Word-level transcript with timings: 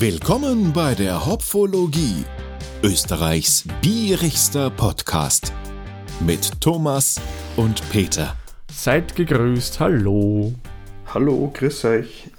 Willkommen 0.00 0.72
bei 0.72 0.94
der 0.94 1.26
Hopfologie, 1.26 2.24
Österreichs 2.84 3.64
bierigster 3.82 4.70
Podcast 4.70 5.52
mit 6.20 6.60
Thomas 6.60 7.20
und 7.56 7.82
Peter. 7.90 8.36
Seid 8.70 9.16
gegrüßt, 9.16 9.80
hallo. 9.80 10.54
Hallo, 11.12 11.50
grüß 11.52 11.84
euch. 11.86 12.30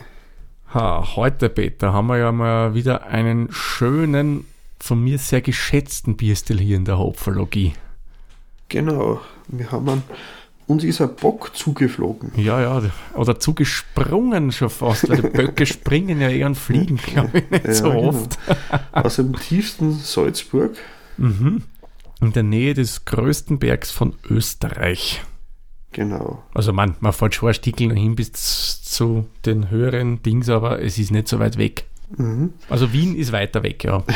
Ha, 0.73 1.17
heute, 1.17 1.49
Peter, 1.49 1.91
haben 1.91 2.07
wir 2.07 2.19
ja 2.19 2.31
mal 2.31 2.75
wieder 2.75 3.07
einen 3.07 3.51
schönen, 3.51 4.45
von 4.79 5.03
mir 5.03 5.17
sehr 5.17 5.41
geschätzten 5.41 6.15
Bierstil 6.15 6.61
hier 6.61 6.77
in 6.77 6.85
der 6.85 6.97
Hopfologie. 6.97 7.73
Genau, 8.69 9.19
wir 9.49 9.69
haben 9.69 9.89
einen, 9.89 10.03
uns 10.69 10.83
ist 10.83 11.01
ein 11.01 11.15
Bock 11.15 11.55
zugeflogen. 11.55 12.31
Ja, 12.35 12.61
ja, 12.61 12.81
oder 13.15 13.39
zugesprungen 13.39 14.51
schon 14.51 14.69
fast, 14.69 15.09
weil 15.09 15.21
die 15.21 15.29
Böcke 15.37 15.65
springen 15.65 16.21
ja 16.21 16.29
eher 16.29 16.45
und 16.45 16.55
fliegen, 16.55 16.97
glaube 16.97 17.39
ich, 17.39 17.49
nicht 17.49 17.65
Ja, 17.65 17.73
so 17.73 17.89
genau. 17.89 18.09
oft. 18.09 18.37
Aus 18.91 19.15
dem 19.15 19.35
tiefsten 19.35 19.93
Salzburg. 19.93 20.77
Mhm. 21.17 21.63
In 22.21 22.33
der 22.33 22.43
Nähe 22.43 22.75
des 22.75 23.05
größten 23.05 23.57
Bergs 23.57 23.89
von 23.89 24.13
Österreich. 24.29 25.23
Genau. 25.91 26.43
Also 26.53 26.71
man, 26.71 26.95
man 26.99 27.13
fährt 27.13 27.33
schon 27.33 27.49
ein 27.49 27.87
noch 27.89 27.95
hin 27.95 28.15
bis 28.15 28.83
zu 28.83 29.25
den 29.45 29.71
höheren 29.71 30.21
Dings, 30.21 30.49
aber 30.49 30.83
es 30.83 30.99
ist 30.99 31.09
nicht 31.09 31.27
so 31.27 31.39
weit 31.39 31.57
weg. 31.57 31.85
Mhm. 32.15 32.53
Also 32.69 32.93
Wien 32.93 33.15
ist 33.15 33.31
weiter 33.31 33.63
weg, 33.63 33.83
ja. 33.83 34.03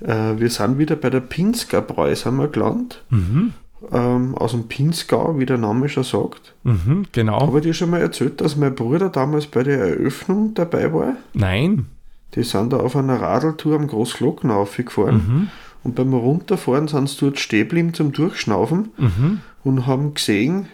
Äh, 0.00 0.38
wir 0.38 0.50
sind 0.50 0.76
wieder 0.76 0.96
bei 0.96 1.08
der 1.08 1.20
Pinsker 1.20 1.80
Bräu, 1.80 2.14
sind 2.14 2.36
wir 2.36 2.48
gelandet. 2.48 3.02
Mhm. 3.08 3.54
Ähm, 3.92 4.34
aus 4.36 4.52
dem 4.52 4.68
Pinzgau, 4.68 5.38
wie 5.38 5.46
der 5.46 5.58
Name 5.58 5.88
schon 5.88 6.04
sagt. 6.04 6.54
Mhm, 6.64 7.06
genau. 7.12 7.40
Habe 7.40 7.58
ich 7.58 7.64
dir 7.64 7.74
schon 7.74 7.90
mal 7.90 8.00
erzählt, 8.00 8.40
dass 8.40 8.56
mein 8.56 8.74
Bruder 8.74 9.08
damals 9.08 9.46
bei 9.46 9.62
der 9.62 9.78
Eröffnung 9.78 10.54
dabei 10.54 10.92
war? 10.92 11.16
Nein. 11.32 11.86
Die 12.34 12.42
sind 12.42 12.72
da 12.72 12.78
auf 12.78 12.96
einer 12.96 13.20
Radeltour 13.20 13.76
am 13.76 13.86
Großglocken 13.86 14.50
aufgefahren. 14.50 15.16
Mhm. 15.16 15.48
Und 15.84 15.94
beim 15.94 16.14
Runterfahren 16.14 16.88
sind 16.88 17.08
sie 17.08 17.18
dort 17.20 17.38
stehen 17.38 17.68
geblieben 17.68 17.94
zum 17.94 18.12
Durchschnaufen. 18.12 18.90
Mhm. 18.96 19.40
und 19.64 19.86
haben 19.86 20.14
gesehen, 20.14 20.68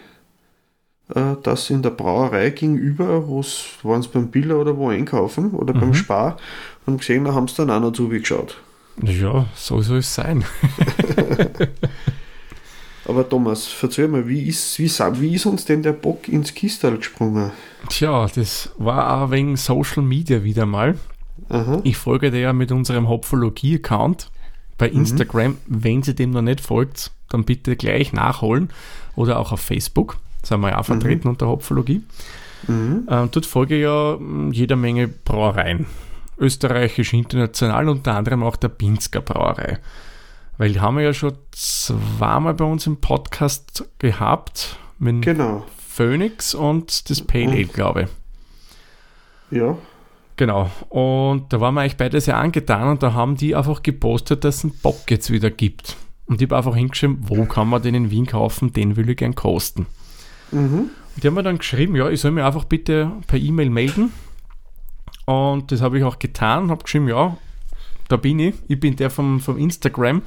äh, 1.13 1.35
dass 1.43 1.69
in 1.69 1.81
der 1.81 1.89
Brauerei 1.89 2.49
gegenüber, 2.51 3.27
wo 3.27 3.43
waren 3.83 4.01
sie 4.01 4.09
beim 4.09 4.27
Biller 4.29 4.59
oder 4.59 4.77
wo 4.77 4.89
einkaufen 4.89 5.51
oder 5.51 5.73
beim 5.73 5.93
Spar, 5.93 6.37
und 6.85 6.99
gesehen, 6.99 7.25
da 7.25 7.33
haben 7.33 7.47
sie 7.47 7.55
dann 7.55 7.69
auch 7.69 7.81
noch 7.81 7.91
zugeschaut. 7.93 8.57
Ja, 9.01 9.45
so 9.55 9.81
soll 9.81 9.99
es 9.99 10.13
sein. 10.13 10.43
Aber 13.11 13.27
Thomas, 13.27 13.69
erzähl 13.81 14.07
mal, 14.07 14.25
wie 14.25 14.43
ist, 14.47 14.79
wie, 14.79 14.89
wie 15.19 15.35
ist 15.35 15.45
uns 15.45 15.65
denn 15.65 15.83
der 15.83 15.91
Bock 15.91 16.29
ins 16.29 16.53
Kistal 16.53 16.95
gesprungen? 16.95 17.51
Tja, 17.89 18.25
das 18.33 18.69
war 18.77 19.23
auch 19.23 19.31
wegen 19.31 19.57
Social 19.57 20.01
Media 20.01 20.45
wieder 20.45 20.65
mal. 20.65 20.97
Aha, 21.49 21.81
Ich 21.83 21.97
folge 21.97 22.31
dir 22.31 22.39
ja 22.39 22.53
mit 22.53 22.71
unserem 22.71 23.09
Hopfologie-Account 23.09 24.31
bei 24.77 24.87
Instagram. 24.87 25.57
Wenn 25.67 26.03
Sie 26.03 26.15
dem 26.15 26.31
noch 26.31 26.41
nicht 26.41 26.61
folgt, 26.61 27.11
dann 27.27 27.43
bitte 27.43 27.75
gleich 27.75 28.13
nachholen. 28.13 28.69
Oder 29.17 29.39
auch 29.39 29.51
auf 29.51 29.59
Facebook. 29.59 30.17
Sind 30.41 30.61
wir 30.61 30.69
ja 30.69 30.79
auch 30.79 30.85
vertreten 30.85 31.27
unter 31.27 31.47
Hopfologie. 31.47 32.03
mhm. 32.65 33.09
Ähm, 33.09 33.27
dort 33.29 33.45
folge 33.45 33.75
ich 33.75 33.83
ja 33.83 34.15
mh, 34.17 34.53
jeder 34.53 34.77
Menge 34.77 35.09
Brauereien. 35.09 35.85
Österreichisch, 36.39 37.11
international, 37.11 37.89
unter 37.89 38.15
anderem 38.15 38.41
auch 38.41 38.55
der 38.55 38.69
Pinsker 38.69 39.19
Brauerei. 39.19 39.79
Weil 40.57 40.73
die 40.73 40.79
haben 40.79 40.97
wir 40.97 41.03
ja 41.03 41.13
schon 41.13 41.33
zweimal 41.51 42.53
bei 42.53 42.65
uns 42.65 42.85
im 42.87 42.97
Podcast 42.97 43.89
gehabt. 43.99 44.77
Mit 44.99 45.23
genau, 45.23 45.65
Phoenix 45.87 46.53
und 46.53 47.09
das 47.09 47.21
Pale 47.21 47.51
Ale, 47.51 47.65
glaube 47.65 48.03
ich. 48.03 49.57
ja, 49.57 49.77
Genau. 50.41 50.71
Und 50.89 51.53
da 51.53 51.61
waren 51.61 51.75
wir 51.75 51.81
eigentlich 51.81 51.97
beide 51.97 52.19
sehr 52.19 52.37
angetan 52.37 52.87
und 52.87 53.03
da 53.03 53.13
haben 53.13 53.35
die 53.35 53.55
einfach 53.55 53.83
gepostet, 53.83 54.43
dass 54.43 54.57
es 54.57 54.63
einen 54.63 54.73
Bock 54.81 55.11
jetzt 55.11 55.29
wieder 55.29 55.51
gibt. 55.51 55.97
Und 56.25 56.41
ich 56.41 56.47
habe 56.47 56.57
einfach 56.57 56.75
hingeschrieben, 56.75 57.19
wo 57.21 57.45
kann 57.45 57.67
man 57.67 57.83
den 57.83 57.93
in 57.93 58.09
Wien 58.09 58.25
kaufen, 58.25 58.73
den 58.73 58.95
will 58.95 59.07
ich 59.09 59.17
gern 59.17 59.35
kosten. 59.35 59.85
mhm. 60.49 60.89
Und 61.13 61.23
die 61.23 61.27
haben 61.27 61.35
mir 61.35 61.43
dann 61.43 61.59
geschrieben, 61.59 61.95
ja, 61.95 62.09
ich 62.09 62.21
soll 62.21 62.31
mir 62.31 62.45
einfach 62.45 62.63
bitte 62.63 63.11
per 63.27 63.37
E-Mail 63.37 63.69
melden. 63.69 64.13
Und 65.25 65.71
das 65.71 65.81
habe 65.81 65.99
ich 65.99 66.03
auch 66.03 66.17
getan, 66.17 66.71
habe 66.71 66.83
geschrieben, 66.83 67.07
ja, 67.07 67.37
da 68.11 68.17
bin 68.17 68.39
ich, 68.39 68.55
ich 68.67 68.79
bin 68.79 68.95
der 68.95 69.09
vom, 69.09 69.39
vom 69.39 69.57
Instagram. 69.57 70.21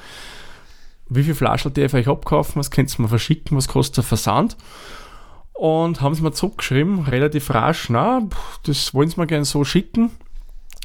Wie 1.08 1.22
viel 1.22 1.34
Flaschen 1.34 1.72
darf 1.74 1.92
ich 1.94 2.06
euch 2.06 2.08
abkaufen? 2.08 2.56
Was 2.56 2.70
könnt 2.70 2.92
ihr 2.98 3.02
mir 3.02 3.08
verschicken? 3.08 3.56
Was 3.56 3.68
kostet 3.68 3.98
der 3.98 4.04
Versand? 4.04 4.56
Und 5.52 6.00
haben 6.00 6.14
sie 6.14 6.22
mir 6.22 6.32
zurückgeschrieben, 6.32 7.04
relativ 7.04 7.50
rasch, 7.50 7.88
na, 7.88 8.22
das 8.64 8.92
wollen 8.92 9.08
sie 9.08 9.20
mir 9.20 9.26
gerne 9.26 9.44
so 9.44 9.62
schicken. 9.64 10.10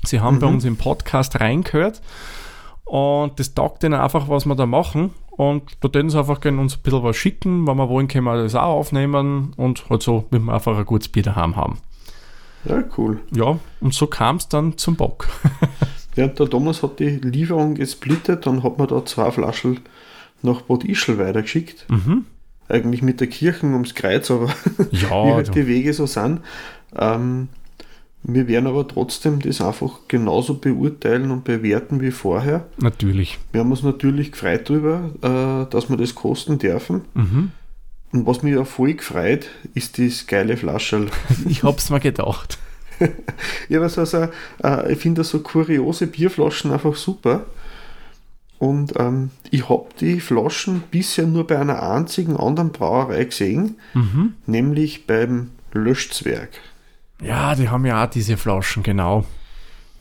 Sie 0.03 0.19
haben 0.19 0.39
bei 0.39 0.47
uns 0.47 0.63
im 0.63 0.77
Podcast 0.77 1.39
reingehört 1.39 2.01
und 2.85 3.39
das 3.39 3.53
taugt 3.53 3.83
ihnen 3.83 3.99
einfach, 3.99 4.29
was 4.29 4.45
wir 4.45 4.55
da 4.55 4.65
machen. 4.65 5.11
Und 5.31 5.63
da 5.81 5.87
täten 5.87 6.09
sie 6.09 6.19
einfach 6.19 6.41
gerne 6.41 6.59
uns 6.59 6.75
ein 6.75 6.81
bisschen 6.83 7.03
was 7.03 7.15
schicken. 7.15 7.65
Wenn 7.65 7.77
wir 7.77 7.89
wollen, 7.89 8.07
können 8.07 8.25
wir 8.25 8.43
das 8.43 8.55
auch 8.55 8.75
aufnehmen 8.75 9.53
und 9.55 9.89
halt 9.89 10.03
so, 10.03 10.25
wenn 10.31 10.43
wir 10.43 10.53
einfach 10.53 10.77
ein 10.77 10.85
gutes 10.85 11.07
Bier 11.07 11.23
daheim 11.23 11.55
haben. 11.55 11.79
ja, 12.65 12.83
cool. 12.97 13.21
Ja, 13.31 13.57
und 13.79 13.93
so 13.93 14.07
kam 14.07 14.35
es 14.35 14.49
dann 14.49 14.77
zum 14.77 14.95
Bock. 14.95 15.27
Ja, 16.19 16.27
der 16.27 16.49
Thomas 16.49 16.83
hat 16.83 16.99
die 16.99 17.09
Lieferung 17.09 17.75
gesplittet 17.75 18.45
und 18.47 18.63
hat 18.63 18.77
mir 18.77 18.87
da 18.87 19.05
zwei 19.05 19.31
Flaschen 19.31 19.79
nach 20.41 20.61
Bad 20.61 20.83
Ischl 20.83 21.17
weitergeschickt. 21.17 21.85
Mhm. 21.89 22.25
Eigentlich 22.67 23.01
mit 23.01 23.19
der 23.19 23.27
Kirche 23.27 23.65
ums 23.65 23.95
Kreuz, 23.95 24.29
aber 24.29 24.47
Ja, 24.91 25.09
wie 25.25 25.33
halt 25.33 25.47
du- 25.49 25.51
die 25.53 25.67
Wege 25.67 25.93
so 25.93 26.05
sind. 26.05 26.41
Ähm, 26.95 27.47
wir 28.23 28.47
werden 28.49 28.67
aber 28.67 28.85
trotzdem 28.87 29.39
das 29.41 29.61
einfach 29.61 29.99
genauso 30.09 30.55
beurteilen 30.55 31.31
und 31.31 31.45
bewerten 31.45 32.01
wie 32.01 32.11
vorher. 32.11 32.67
natürlich. 32.77 33.39
Wir 33.53 33.61
haben 33.61 33.71
uns 33.71 33.81
natürlich 33.81 34.33
gefreut 34.33 34.69
darüber, 34.69 35.09
äh, 35.21 35.71
dass 35.71 35.89
wir 35.89 35.95
das 35.97 36.15
kosten 36.15 36.59
dürfen. 36.59 37.01
Mhm. 37.13 37.51
Und 38.11 38.25
was 38.27 38.43
mich 38.43 38.57
auch 38.57 38.67
voll 38.67 38.93
gefreut, 38.95 39.47
ist 39.73 39.97
das 39.99 40.27
geile 40.27 40.57
Flascherl. 40.57 41.07
Ich 41.47 41.63
hab's 41.63 41.89
mir 41.89 41.99
gedacht. 42.01 42.57
Ja, 43.69 43.81
was 43.81 43.97
also, 43.97 44.27
äh, 44.63 44.93
ich 44.93 44.99
finde 44.99 45.23
so 45.23 45.39
kuriose 45.39 46.07
Bierflaschen 46.07 46.71
einfach 46.71 46.95
super. 46.95 47.45
Und 48.57 48.93
ähm, 48.99 49.31
ich 49.51 49.69
habe 49.69 49.85
die 49.99 50.19
Flaschen 50.19 50.83
bisher 50.91 51.25
nur 51.25 51.47
bei 51.47 51.57
einer 51.57 51.81
einzigen 51.81 52.35
anderen 52.35 52.71
Brauerei 52.71 53.23
gesehen, 53.25 53.77
Mhm. 53.93 54.33
nämlich 54.47 55.07
beim 55.07 55.51
Löschzwerg. 55.71 56.49
Ja, 57.21 57.55
die 57.55 57.69
haben 57.69 57.85
ja 57.85 58.03
auch 58.03 58.09
diese 58.09 58.35
Flaschen, 58.37 58.83
genau. 58.83 59.25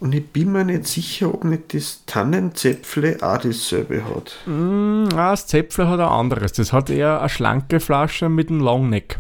Und 0.01 0.15
ich 0.15 0.27
bin 0.29 0.53
mir 0.53 0.65
nicht 0.65 0.87
sicher, 0.87 1.35
ob 1.35 1.43
nicht 1.45 1.75
das 1.75 2.05
Tannenzäpfle 2.07 3.19
auch 3.21 3.39
dasselbe 3.39 4.05
hat. 4.05 4.37
Mm, 4.47 5.09
ah, 5.15 5.31
das 5.33 5.49
Zäpfle 5.49 5.89
hat 5.89 5.99
ein 5.99 6.07
anderes. 6.07 6.53
Das 6.53 6.73
hat 6.73 6.89
eher 6.89 7.19
eine 7.19 7.29
schlanke 7.29 7.81
Flasche 7.81 8.29
mit 8.29 8.49
einem 8.49 8.61
Longneck. 8.61 9.19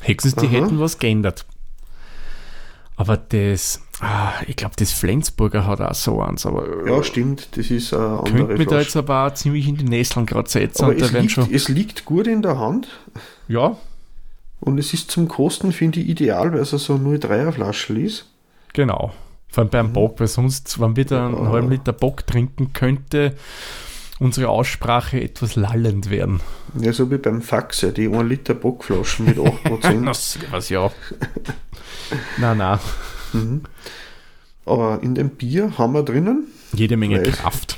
Höchstens, 0.00 0.36
die 0.36 0.46
Aha. 0.46 0.52
hätten 0.54 0.78
was 0.78 0.98
geändert. 0.98 1.46
Aber 2.96 3.16
das, 3.16 3.80
ah, 4.00 4.32
ich 4.46 4.56
glaube, 4.56 4.74
das 4.76 4.92
Flensburger 4.92 5.66
hat 5.66 5.80
auch 5.80 5.94
so 5.94 6.20
eins. 6.20 6.44
Aber 6.46 6.86
Ja, 6.86 7.02
stimmt, 7.02 7.56
das 7.56 7.70
ist 7.70 7.92
eine 7.94 8.18
andere 8.20 8.36
könnte 8.36 8.58
mich 8.58 8.68
da 8.68 8.78
jetzt 8.80 8.96
aber 8.96 9.26
auch 9.26 9.34
ziemlich 9.34 9.66
in 9.66 9.76
die 9.76 9.84
Nesseln 9.84 10.26
gerade 10.26 10.48
setzen. 10.48 10.84
Aber 10.84 10.96
es 10.96 11.10
liegt, 11.12 11.32
schon, 11.32 11.52
es 11.52 11.68
liegt 11.68 12.04
gut 12.04 12.26
in 12.26 12.42
der 12.42 12.58
Hand 12.58 12.88
ja, 13.48 13.76
und 14.60 14.78
es 14.78 14.92
ist 14.94 15.10
zum 15.10 15.26
Kosten, 15.26 15.72
finde 15.72 16.00
ich, 16.00 16.08
ideal, 16.08 16.52
weil 16.52 16.60
es 16.60 16.70
so 16.70 16.94
0,3er 16.94 17.50
Flasche 17.52 17.98
ist. 17.98 18.26
genau. 18.72 19.12
Vor 19.48 19.62
allem 19.64 19.70
beim 19.70 19.92
Bock, 19.92 20.18
weil 20.18 20.28
sonst, 20.28 20.80
wenn 20.80 20.96
wir 20.96 21.04
da 21.04 21.26
einen 21.26 21.34
Mhm. 21.38 21.44
Ja. 21.44 21.50
halben 21.50 21.70
Liter 21.70 21.92
Bock 21.92 22.26
trinken, 22.26 22.72
könnte 22.72 23.34
unsere 24.22 24.48
Aussprache 24.48 25.20
etwas 25.20 25.56
lallend 25.56 26.08
werden. 26.08 26.40
Ja, 26.78 26.92
so 26.92 27.10
wie 27.10 27.18
beim 27.18 27.42
Faxe, 27.42 27.92
die 27.92 28.08
1 28.08 28.28
Liter 28.28 28.54
Bockflaschen 28.54 29.26
mit 29.26 29.36
8%. 29.36 30.00
Na, 30.00 30.12
was 30.50 30.68
ja. 30.68 30.90
na, 32.38 32.54
na. 32.54 32.80
Aber 34.64 35.00
in 35.02 35.14
dem 35.14 35.30
Bier 35.30 35.76
haben 35.76 35.94
wir 35.94 36.04
drinnen, 36.04 36.46
Jede 36.72 36.96
Menge 36.96 37.20
Weiß. 37.20 37.36
Kraft. 37.36 37.76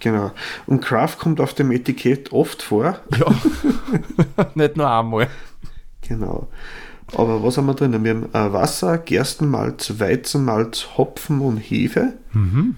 genau. 0.00 0.32
Und 0.66 0.80
Craft 0.80 1.16
kommt 1.18 1.40
auf 1.40 1.54
dem 1.54 1.72
Etikett 1.72 2.32
oft 2.32 2.62
vor. 2.62 2.98
Ja. 3.18 4.46
Nicht 4.54 4.76
nur 4.76 4.90
einmal. 4.90 5.28
Genau. 6.06 6.48
Aber 7.14 7.42
was 7.42 7.56
haben 7.56 7.66
wir 7.66 7.74
drinnen? 7.74 8.04
Wir 8.04 8.10
haben 8.10 8.24
äh, 8.34 8.52
Wasser, 8.52 8.98
Gerstenmalz, 8.98 9.94
Weizenmalz, 9.98 10.86
Hopfen 10.98 11.40
und 11.40 11.56
Hefe. 11.56 12.12
Mhm. 12.32 12.76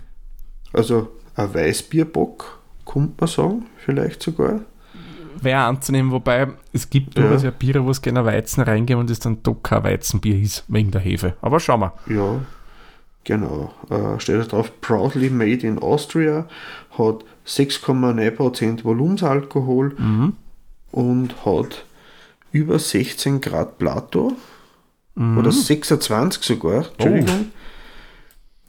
Also 0.73 1.11
ein 1.35 1.53
Weißbierbock, 1.53 2.60
könnte 2.93 3.15
man 3.21 3.29
sagen, 3.29 3.67
vielleicht 3.79 4.23
sogar. 4.23 4.61
Wäre 5.43 5.61
anzunehmen, 5.61 6.11
wobei 6.11 6.49
es 6.73 6.91
gibt 6.91 7.17
Ja. 7.17 7.23
durchaus 7.23 7.43
ja 7.45 7.51
Biere, 7.51 7.85
wo 7.85 7.91
es 7.91 8.03
gerne 8.03 8.25
Weizen 8.25 8.63
reingeben 8.63 9.01
und 9.01 9.11
es 9.11 9.21
dann 9.21 9.43
doch 9.43 9.57
kein 9.63 9.85
Weizenbier 9.85 10.39
ist, 10.39 10.65
wegen 10.69 10.91
der 10.91 11.01
Hefe. 11.01 11.35
Aber 11.41 11.61
schauen 11.61 11.81
wir. 11.81 11.93
Ja, 12.09 12.41
genau. 13.25 13.73
Äh, 13.89 14.19
steht 14.21 14.41
da 14.41 14.45
drauf, 14.45 14.73
proudly 14.81 15.31
made 15.31 15.67
in 15.67 15.79
Austria, 15.79 16.47
hat 16.99 17.25
6,9% 17.47 18.85
Volumensalkohol 18.85 19.95
Mhm. 19.97 20.33
und 20.91 21.45
hat 21.47 21.85
über 22.53 22.79
16 22.79 23.41
Grad 23.41 23.79
Plato 23.79 24.33
Mhm. 25.15 25.39
oder 25.39 25.53
26 25.53 26.43
sogar, 26.43 26.87
Entschuldigung. 26.99 27.47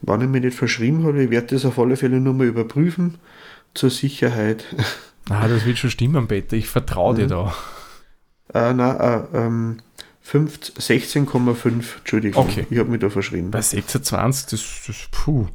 Wenn 0.03 0.21
ich 0.21 0.27
mich 0.29 0.43
nicht 0.43 0.57
verschrieben 0.57 1.03
habe, 1.05 1.23
ich 1.23 1.29
werde 1.29 1.47
das 1.55 1.65
auf 1.65 1.77
alle 1.77 1.95
Fälle 1.97 2.19
nur 2.19 2.33
mal 2.33 2.47
überprüfen, 2.47 3.15
zur 3.73 3.89
Sicherheit. 3.89 4.65
Ah, 5.29 5.47
das 5.47 5.65
wird 5.65 5.77
schon 5.77 5.91
stimmen, 5.91 6.27
Peter. 6.27 6.57
Ich 6.57 6.67
vertraue 6.67 7.15
dir 7.15 7.27
da. 7.27 7.53
Äh, 8.53 8.73
nein, 8.73 8.99
äh, 8.99 9.37
ähm, 9.37 9.77
5 10.21 10.73
16,5, 10.77 11.97
Entschuldigung. 11.99 12.45
Okay. 12.45 12.67
Ich 12.69 12.77
habe 12.77 12.89
mich 12.89 12.99
da 12.99 13.09
verschrieben. 13.09 13.51
Bei 13.51 13.61
26, 13.61 14.47
das, 14.47 14.81
das 14.87 15.07
puh. 15.11 15.47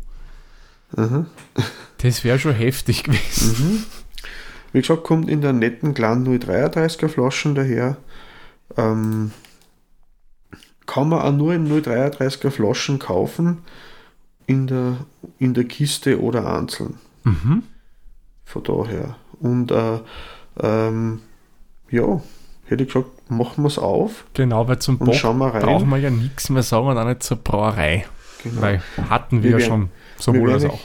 Aha. 0.97 1.27
Das 1.99 2.25
wäre 2.25 2.39
schon 2.39 2.55
heftig 2.55 3.05
gewesen. 3.05 3.87
Wie 4.73 4.81
gesagt, 4.81 5.05
kommt 5.05 5.31
in 5.31 5.41
der 5.41 5.53
netten 5.53 5.95
kleinen 5.95 6.27
033er 6.27 7.09
Flaschen 7.09 7.55
daher. 7.55 7.97
Ähm, 8.77 9.33
kann 10.87 11.09
man 11.09 11.21
auch 11.21 11.33
nur 11.33 11.55
in 11.55 11.69
033er 11.69 12.51
Flaschen 12.51 12.99
kaufen, 12.99 13.59
in 14.47 14.67
der, 14.67 14.99
in 15.39 15.55
der 15.55 15.65
Kiste 15.65 16.21
oder 16.21 16.55
einzeln. 16.55 16.99
Mhm. 17.25 17.63
Von 18.47 18.63
daher. 18.63 19.17
Und 19.41 19.71
äh, 19.71 19.99
ähm, 20.63 21.21
ja, 21.91 22.21
hätte 22.65 22.85
ich 22.85 22.89
gesagt, 22.93 23.31
machen 23.31 23.63
wir 23.65 23.69
es 23.69 23.79
auf 23.79 24.25
Genau, 24.35 24.67
weil 24.67 24.79
zum 24.79 24.97
Bock 24.99 25.15
brauchen 25.21 25.89
wir 25.91 25.99
ja 25.99 26.11
nichts 26.11 26.49
mehr 26.49 26.63
sagen 26.63 26.87
und 26.87 26.97
auch 26.97 27.05
nicht 27.07 27.23
zur 27.23 27.37
Brauerei. 27.37 28.07
Genau. 28.43 28.63
Weil 28.63 28.83
hatten 29.11 29.43
wir, 29.43 29.51
Wir 29.53 29.59
ja 29.59 29.67
werden- 29.69 29.91
schon 30.17 30.35
sowohl 30.35 30.53
als 30.53 30.65
auch. 30.65 30.81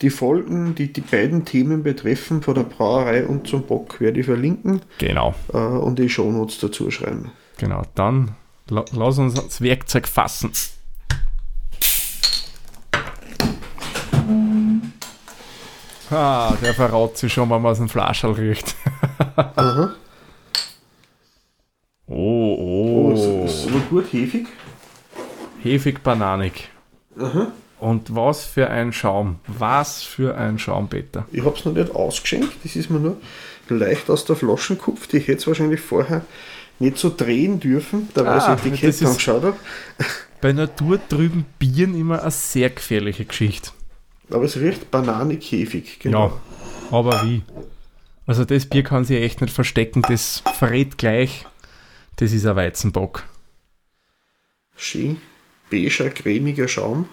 Die 0.00 0.10
Folgen, 0.10 0.74
die 0.74 0.92
die 0.92 1.00
beiden 1.00 1.44
Themen 1.44 1.84
betreffen, 1.84 2.42
von 2.42 2.56
der 2.56 2.64
Brauerei 2.64 3.24
und 3.24 3.46
zum 3.46 3.62
Bock, 3.62 4.00
werde 4.00 4.18
ich 4.18 4.26
verlinken 4.26 4.80
Genau, 4.98 5.32
äh, 5.52 5.58
und 5.58 6.00
die 6.00 6.08
Shownotes 6.08 6.58
dazu 6.58 6.90
schreiben. 6.90 7.30
genau. 7.58 7.82
Dann 7.94 8.32
la 8.68 8.84
lass 8.92 9.18
uns 9.18 9.34
das 9.34 9.60
Werkzeug 9.60 10.08
fassen. 10.08 10.50
Ah, 16.12 16.54
der 16.62 16.74
verraut 16.74 17.16
sich 17.16 17.32
schon, 17.32 17.48
wenn 17.50 17.62
man 17.62 17.72
aus 17.72 17.78
dem 17.78 17.88
Flaschel 17.88 18.32
riecht. 18.32 18.74
Aha. 19.36 19.94
Oh, 22.06 22.14
Oh, 22.14 23.12
oh. 23.14 23.44
ist, 23.46 23.54
ist 23.64 23.68
aber 23.68 23.78
gut 23.88 24.12
hefig. 24.12 24.46
Hefig 25.62 26.02
bananig. 26.02 26.68
Aha. 27.18 27.52
Und 27.80 28.14
was 28.14 28.44
für 28.44 28.68
ein 28.68 28.92
Schaum. 28.92 29.38
Was 29.46 30.02
für 30.02 30.36
ein 30.36 30.58
Schaum, 30.58 30.88
Peter. 30.88 31.24
Ich 31.32 31.44
habe 31.44 31.56
es 31.56 31.64
noch 31.64 31.72
nicht 31.72 31.94
ausgeschenkt, 31.94 32.52
das 32.64 32.76
ist 32.76 32.90
mir 32.90 32.98
nur 32.98 33.16
leicht 33.68 34.10
aus 34.10 34.24
der 34.26 34.36
Flasche 34.36 34.76
gekupft. 34.76 35.14
Ich 35.14 35.26
hätte 35.26 35.38
es 35.38 35.46
wahrscheinlich 35.46 35.80
vorher 35.80 36.22
nicht 36.78 36.98
so 36.98 37.12
drehen 37.16 37.60
dürfen, 37.60 38.08
da 38.14 38.22
Ah, 38.24 38.58
weil 38.62 38.72
ich 38.74 38.80
Kette 38.80 38.88
ist- 38.88 39.04
angeschaut 39.06 39.42
habe. 39.44 39.56
Bei 40.42 40.52
Natur 40.52 40.98
drüben 41.08 41.46
Bieren 41.58 41.98
immer 41.98 42.20
eine 42.22 42.30
sehr 42.30 42.68
gefährliche 42.70 43.24
Geschichte. 43.24 43.70
Aber 44.30 44.44
es 44.44 44.56
riecht 44.56 44.90
bananig 44.90 45.50
hefig. 45.50 45.98
Genau. 46.00 46.40
Ja, 46.90 46.96
aber 46.98 47.22
wie? 47.24 47.42
Also 48.26 48.44
das 48.44 48.66
Bier 48.66 48.82
kann 48.84 49.04
sich 49.04 49.20
echt 49.20 49.40
nicht 49.40 49.52
verstecken, 49.52 50.02
das 50.02 50.42
verrät 50.54 50.96
gleich, 50.96 51.44
das 52.16 52.32
ist 52.32 52.46
ein 52.46 52.56
Weizenbock. 52.56 53.24
Schön 54.76 55.20
beiger, 55.70 56.10
cremiger 56.10 56.68
Schaum, 56.68 57.08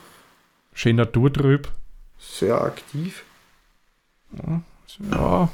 Schön 0.74 0.98
naturtrüb. 0.98 1.68
sehr 2.18 2.62
aktiv. 2.62 3.24
Ja, 5.12 5.50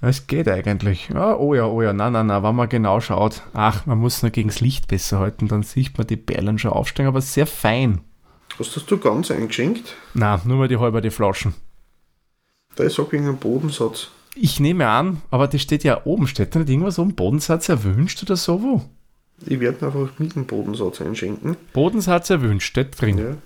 es 0.00 0.26
geht 0.26 0.48
eigentlich. 0.48 1.08
Ja, 1.08 1.36
oh 1.36 1.54
ja, 1.54 1.66
oh 1.66 1.82
ja, 1.82 1.92
nein, 1.92 2.12
nein, 2.12 2.26
nein, 2.26 2.42
wenn 2.42 2.54
man 2.54 2.68
genau 2.68 3.00
schaut. 3.00 3.42
Ach, 3.54 3.86
man 3.86 3.98
muss 3.98 4.22
nur 4.22 4.30
gegen 4.30 4.48
das 4.48 4.60
Licht 4.60 4.88
besser 4.88 5.18
halten, 5.18 5.48
dann 5.48 5.62
sieht 5.62 5.96
man 5.98 6.06
die 6.06 6.16
Perlen 6.16 6.58
schon 6.58 6.72
aufsteigen, 6.72 7.08
aber 7.08 7.20
sehr 7.20 7.46
fein. 7.46 8.00
Hast 8.58 8.76
das 8.76 8.86
du 8.86 8.98
ganz 8.98 9.30
eingeschenkt? 9.30 9.94
Na, 10.14 10.40
nur 10.44 10.58
mal 10.58 10.68
die 10.68 10.78
halbe 10.78 11.10
Flaschen. 11.10 11.54
Da 12.76 12.84
ist 12.84 12.98
auch 12.98 13.10
wegen 13.12 13.24
einem 13.24 13.38
Bodensatz. 13.38 14.08
Ich 14.34 14.60
nehme 14.60 14.88
an, 14.88 15.20
aber 15.30 15.46
das 15.46 15.60
steht 15.60 15.84
ja 15.84 16.04
oben, 16.04 16.26
steht 16.26 16.54
da 16.54 16.58
nicht 16.58 16.70
irgendwas 16.70 16.98
um 16.98 17.14
Bodensatz 17.14 17.68
erwünscht 17.68 18.22
oder 18.22 18.36
so 18.36 18.62
wo? 18.62 18.82
Ich 19.44 19.60
werde 19.60 19.86
einfach 19.86 20.08
mit 20.18 20.34
dem 20.34 20.46
Bodensatz 20.46 21.00
einschenken. 21.00 21.56
Bodensatz 21.72 22.30
erwünscht, 22.30 22.68
steht 22.68 23.00
drin. 23.00 23.18
Ja. 23.18 23.36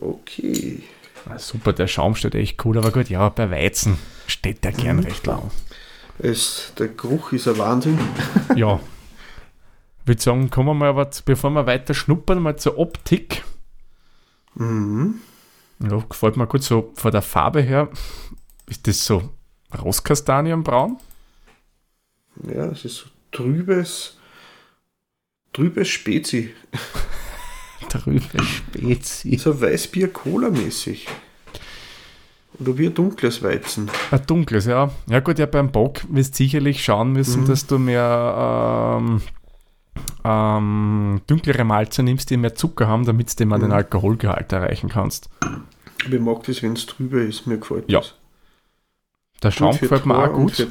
Okay. 0.00 0.82
Ah, 1.28 1.38
super, 1.38 1.72
der 1.72 1.86
Schaum 1.86 2.14
steht 2.14 2.34
echt 2.34 2.62
cool, 2.64 2.76
aber 2.78 2.90
gut, 2.90 3.08
ja, 3.08 3.28
bei 3.28 3.50
Weizen 3.50 3.98
steht 4.26 4.64
der 4.64 4.72
gern 4.72 4.98
recht 4.98 5.26
lang. 5.26 5.50
Es, 6.18 6.72
der 6.78 6.88
Geruch 6.88 7.32
ist 7.32 7.48
ein 7.48 7.58
Wahnsinn. 7.58 7.98
Ja. 8.54 8.80
Ich 10.06 10.08
würde 10.08 10.22
sagen, 10.22 10.50
kommen 10.50 10.68
wir 10.68 10.74
mal 10.74 10.88
aber, 10.90 11.10
bevor 11.24 11.50
wir 11.50 11.66
weiter 11.66 11.92
schnuppern, 11.92 12.40
mal 12.40 12.56
zur 12.56 12.78
Optik. 12.78 13.42
Mhm. 14.54 15.16
Ja, 15.80 15.98
gefällt 16.08 16.36
mir 16.36 16.46
gut 16.46 16.62
so 16.62 16.92
von 16.94 17.10
der 17.10 17.22
Farbe 17.22 17.60
her. 17.60 17.88
Ist 18.68 18.86
das 18.86 19.04
so 19.04 19.30
Rostkastanienbraun? 19.76 20.98
Ja, 22.48 22.66
es 22.66 22.84
ist 22.84 22.98
so 22.98 23.06
trübes, 23.32 24.16
trübes 25.52 25.88
Spezi. 25.88 26.54
Trübe 27.88 28.44
Spezi. 28.44 29.36
So 29.38 29.60
Weißbier-Cola-mäßig. 29.60 31.08
Oder 32.60 32.78
wie 32.78 32.86
ein 32.86 32.94
dunkles 32.94 33.42
Weizen. 33.42 33.90
Ein 34.12 34.24
dunkles, 34.24 34.66
ja. 34.66 34.88
Ja 35.08 35.18
gut, 35.18 35.40
ja 35.40 35.46
beim 35.46 35.72
Bock 35.72 36.02
wirst 36.08 36.36
sicherlich 36.36 36.84
schauen 36.84 37.12
müssen, 37.12 37.42
Mhm. 37.42 37.46
dass 37.48 37.66
du 37.66 37.78
mehr 37.80 38.98
ähm, 39.00 39.20
ähm, 40.24 41.20
dunklere 41.26 41.64
Malze 41.64 42.02
nimmst, 42.02 42.30
die 42.30 42.36
mehr 42.36 42.54
Zucker 42.54 42.88
haben, 42.88 43.04
damit 43.04 43.38
du 43.38 43.46
mal 43.46 43.58
den 43.60 43.72
Alkoholgehalt 43.72 44.52
erreichen 44.52 44.88
kannst. 44.88 45.28
Ich 46.10 46.20
mag 46.20 46.42
das, 46.44 46.62
wenn 46.62 46.74
es 46.74 46.86
trüber 46.86 47.18
ist. 47.22 47.46
Mir 47.46 47.58
gefällt 47.58 47.90
Ja, 47.90 48.00
das. 48.00 48.14
Der 49.42 49.50
Schaum 49.50 49.72
Gut 49.72 49.80
gefällt 49.80 50.06
mir 50.06 50.16
auch 50.18 50.32
gut. 50.32 50.68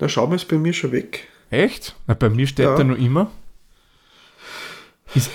Der 0.00 0.08
Schaum 0.08 0.32
ist 0.32 0.48
bei 0.48 0.56
mir 0.58 0.72
schon 0.72 0.92
weg. 0.92 1.28
Echt? 1.50 1.94
Na, 2.06 2.14
bei 2.14 2.28
mir 2.30 2.46
steht 2.46 2.66
Ja. 2.66 2.76
er 2.76 2.84
noch 2.84 2.96
immer. 2.96 3.30
Ist 5.14 5.30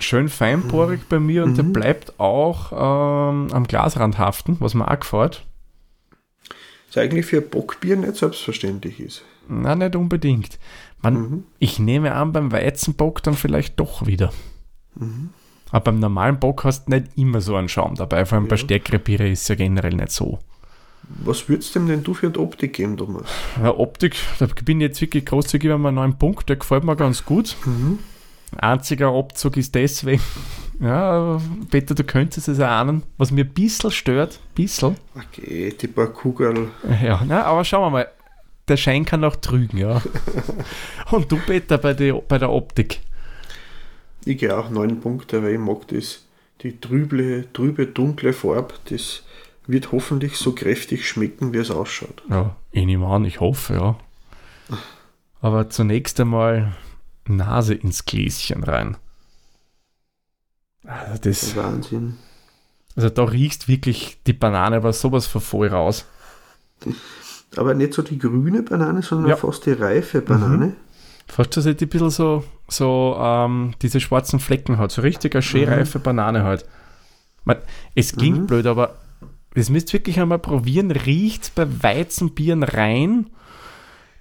schön 0.00 0.28
feinporig 0.28 1.02
bei 1.08 1.20
mir 1.20 1.44
und 1.44 1.56
der 1.56 1.64
Mhm. 1.64 1.72
bleibt 1.72 2.18
auch 2.18 2.72
ähm, 2.72 3.48
am 3.52 3.66
Glasrand 3.68 4.18
haften, 4.18 4.56
was 4.60 4.74
mir 4.74 4.90
auch 4.90 4.98
gefällt. 4.98 5.44
Was 6.88 6.98
eigentlich 6.98 7.26
für 7.26 7.38
ein 7.38 7.48
Bockbier 7.48 7.96
nicht 7.96 8.16
selbstverständlich 8.16 8.98
ist. 9.00 9.22
Na, 9.48 9.74
nicht 9.76 9.94
unbedingt. 9.96 10.58
Man, 11.02 11.14
Mhm. 11.14 11.44
Ich 11.58 11.78
nehme 11.78 12.14
an, 12.14 12.32
beim 12.32 12.52
Weizenbock 12.52 13.22
dann 13.22 13.34
vielleicht 13.34 13.78
doch 13.80 14.06
wieder. 14.06 14.32
Mhm. 14.94 15.30
Aber 15.70 15.84
beim 15.84 15.98
normalen 16.00 16.38
Bock 16.38 16.64
hast 16.64 16.86
du 16.86 16.90
nicht 16.92 17.16
immer 17.16 17.40
so 17.40 17.56
einen 17.56 17.68
Schaum 17.68 17.94
dabei. 17.94 18.24
Vor 18.26 18.38
allem 18.38 18.48
bei 18.48 18.56
Ja. 18.56 18.62
stärkere 18.62 18.98
Biere 18.98 19.28
ist 19.28 19.42
es 19.42 19.48
ja 19.48 19.54
generell 19.54 19.94
nicht 19.94 20.10
so. 20.12 20.38
Was 21.24 21.48
würdest 21.48 21.74
du 21.74 21.80
dem 21.80 21.88
denn 21.88 22.02
du 22.04 22.14
für 22.14 22.30
die 22.30 22.38
Optik 22.38 22.74
geben, 22.74 22.96
Thomas? 22.96 23.24
Ja, 23.60 23.76
Optik, 23.76 24.14
da 24.38 24.46
bin 24.64 24.80
ich 24.80 24.88
jetzt 24.88 25.00
wirklich 25.00 25.24
großzügig 25.26 25.66
über 25.66 25.78
meinen 25.78 25.96
neuen 25.96 26.18
Punkt, 26.18 26.48
der 26.48 26.56
gefällt 26.56 26.84
mir 26.84 26.94
ganz 26.94 27.24
gut. 27.24 27.56
Mhm. 27.64 27.98
Einziger 28.58 29.08
Abzug 29.08 29.56
ist 29.56 29.74
deswegen, 29.74 30.22
ja, 30.80 31.40
Peter, 31.70 31.94
du 31.94 32.04
könntest 32.04 32.48
es 32.48 32.60
ahnen, 32.60 33.02
was 33.16 33.30
mir 33.30 33.44
ein 33.44 33.52
bisschen 33.52 33.90
stört, 33.90 34.40
bisschen. 34.54 34.96
Okay, 35.16 35.74
die 35.80 35.86
paar 35.86 36.08
Kugeln. 36.08 36.68
Ja, 37.02 37.22
na, 37.26 37.44
aber 37.44 37.64
schauen 37.64 37.82
wir 37.86 37.90
mal, 37.90 38.08
der 38.72 38.78
Schein 38.78 39.04
kann 39.04 39.22
auch 39.22 39.36
trügen, 39.36 39.78
ja. 39.78 40.02
Und 41.10 41.30
du, 41.30 41.36
Peter, 41.36 41.76
bei, 41.76 41.92
die, 41.92 42.12
bei 42.12 42.38
der 42.38 42.50
Optik. 42.50 43.00
Ich 44.24 44.38
gehe 44.38 44.56
auch 44.56 44.70
neun 44.70 45.00
Punkte, 45.00 45.42
weil 45.42 45.52
ich 45.52 45.58
mag 45.58 45.86
das. 45.88 46.24
Die 46.62 46.80
trübe, 46.80 47.44
trübe 47.52 47.86
dunkle 47.86 48.32
Farbe, 48.32 48.74
das 48.88 49.24
wird 49.66 49.92
hoffentlich 49.92 50.36
so 50.36 50.52
kräftig 50.54 51.06
schmecken, 51.06 51.52
wie 51.52 51.58
es 51.58 51.70
ausschaut. 51.70 52.22
Ja, 52.30 52.56
ich 52.70 52.86
nehme 52.86 53.06
an, 53.06 53.24
ich 53.24 53.40
hoffe, 53.40 53.74
ja. 53.74 53.98
Aber 55.40 55.68
zunächst 55.70 56.18
einmal 56.20 56.74
Nase 57.26 57.74
ins 57.74 58.04
Gläschen 58.04 58.62
rein. 58.64 58.96
Also, 60.84 61.20
das, 61.20 61.56
Wahnsinn. 61.56 62.16
also 62.96 63.10
da 63.10 63.24
riechst 63.24 63.68
wirklich 63.68 64.18
die 64.26 64.32
Banane 64.32 64.76
aber 64.76 64.92
sowas 64.92 65.26
von 65.26 65.40
voll 65.40 65.68
raus. 65.68 66.06
Aber 67.56 67.74
nicht 67.74 67.92
so 67.94 68.02
die 68.02 68.18
grüne 68.18 68.62
Banane, 68.62 69.02
sondern 69.02 69.30
Ja. 69.30 69.36
fast 69.36 69.66
die 69.66 69.72
reife 69.72 70.20
Banane. 70.22 70.74
Fast, 71.26 71.56
dass 71.56 71.64
sie 71.64 71.70
ein 71.70 71.76
bisschen 71.88 72.10
so, 72.10 72.44
so 72.68 73.16
ähm, 73.20 73.74
diese 73.82 74.00
schwarzen 74.00 74.40
Flecken 74.40 74.78
hat. 74.78 74.90
So 74.92 75.02
richtig 75.02 75.34
eine 75.34 75.42
schön 75.42 75.68
reife 75.68 75.98
Banane 75.98 76.44
halt. 76.44 76.64
Man, 77.44 77.58
es 77.94 78.16
klingt 78.16 78.40
Mhm. 78.42 78.46
blöd, 78.46 78.66
aber 78.66 78.96
das 79.54 79.68
müsst 79.70 79.90
ihr 79.90 79.94
wirklich 80.00 80.18
einmal 80.20 80.38
probieren. 80.38 80.90
Riecht 80.90 81.54
bei 81.54 81.66
Weizenbieren 81.82 82.62
rein. 82.62 83.26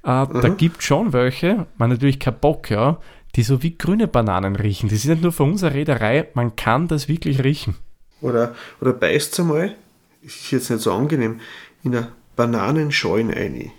Äh, 0.03 0.25
Da 0.27 0.49
Mhm. 0.49 0.57
gibt 0.57 0.83
schon 0.83 1.13
welche, 1.13 1.67
man 1.77 1.89
natürlich 1.91 2.19
kein 2.19 2.37
Bock, 2.39 2.69
ja, 2.69 2.97
die 3.35 3.43
so 3.43 3.61
wie 3.63 3.77
grüne 3.77 4.07
Bananen 4.07 4.55
riechen. 4.55 4.89
Das 4.89 4.99
ist 4.99 5.05
nicht 5.05 5.21
nur 5.21 5.31
von 5.31 5.51
unserer 5.51 5.73
Reederei, 5.73 6.27
man 6.33 6.55
kann 6.55 6.87
das 6.87 7.07
wirklich 7.07 7.43
riechen. 7.43 7.75
Oder, 8.19 8.55
oder 8.81 8.93
beißt 8.93 9.39
einmal, 9.39 9.75
es 10.25 10.35
ist 10.35 10.51
jetzt 10.51 10.69
nicht 10.69 10.81
so 10.81 10.91
angenehm, 10.91 11.39
in 11.83 11.91
eine 12.37 12.51
Bananenscheune 12.51 13.35
rein. 13.35 13.71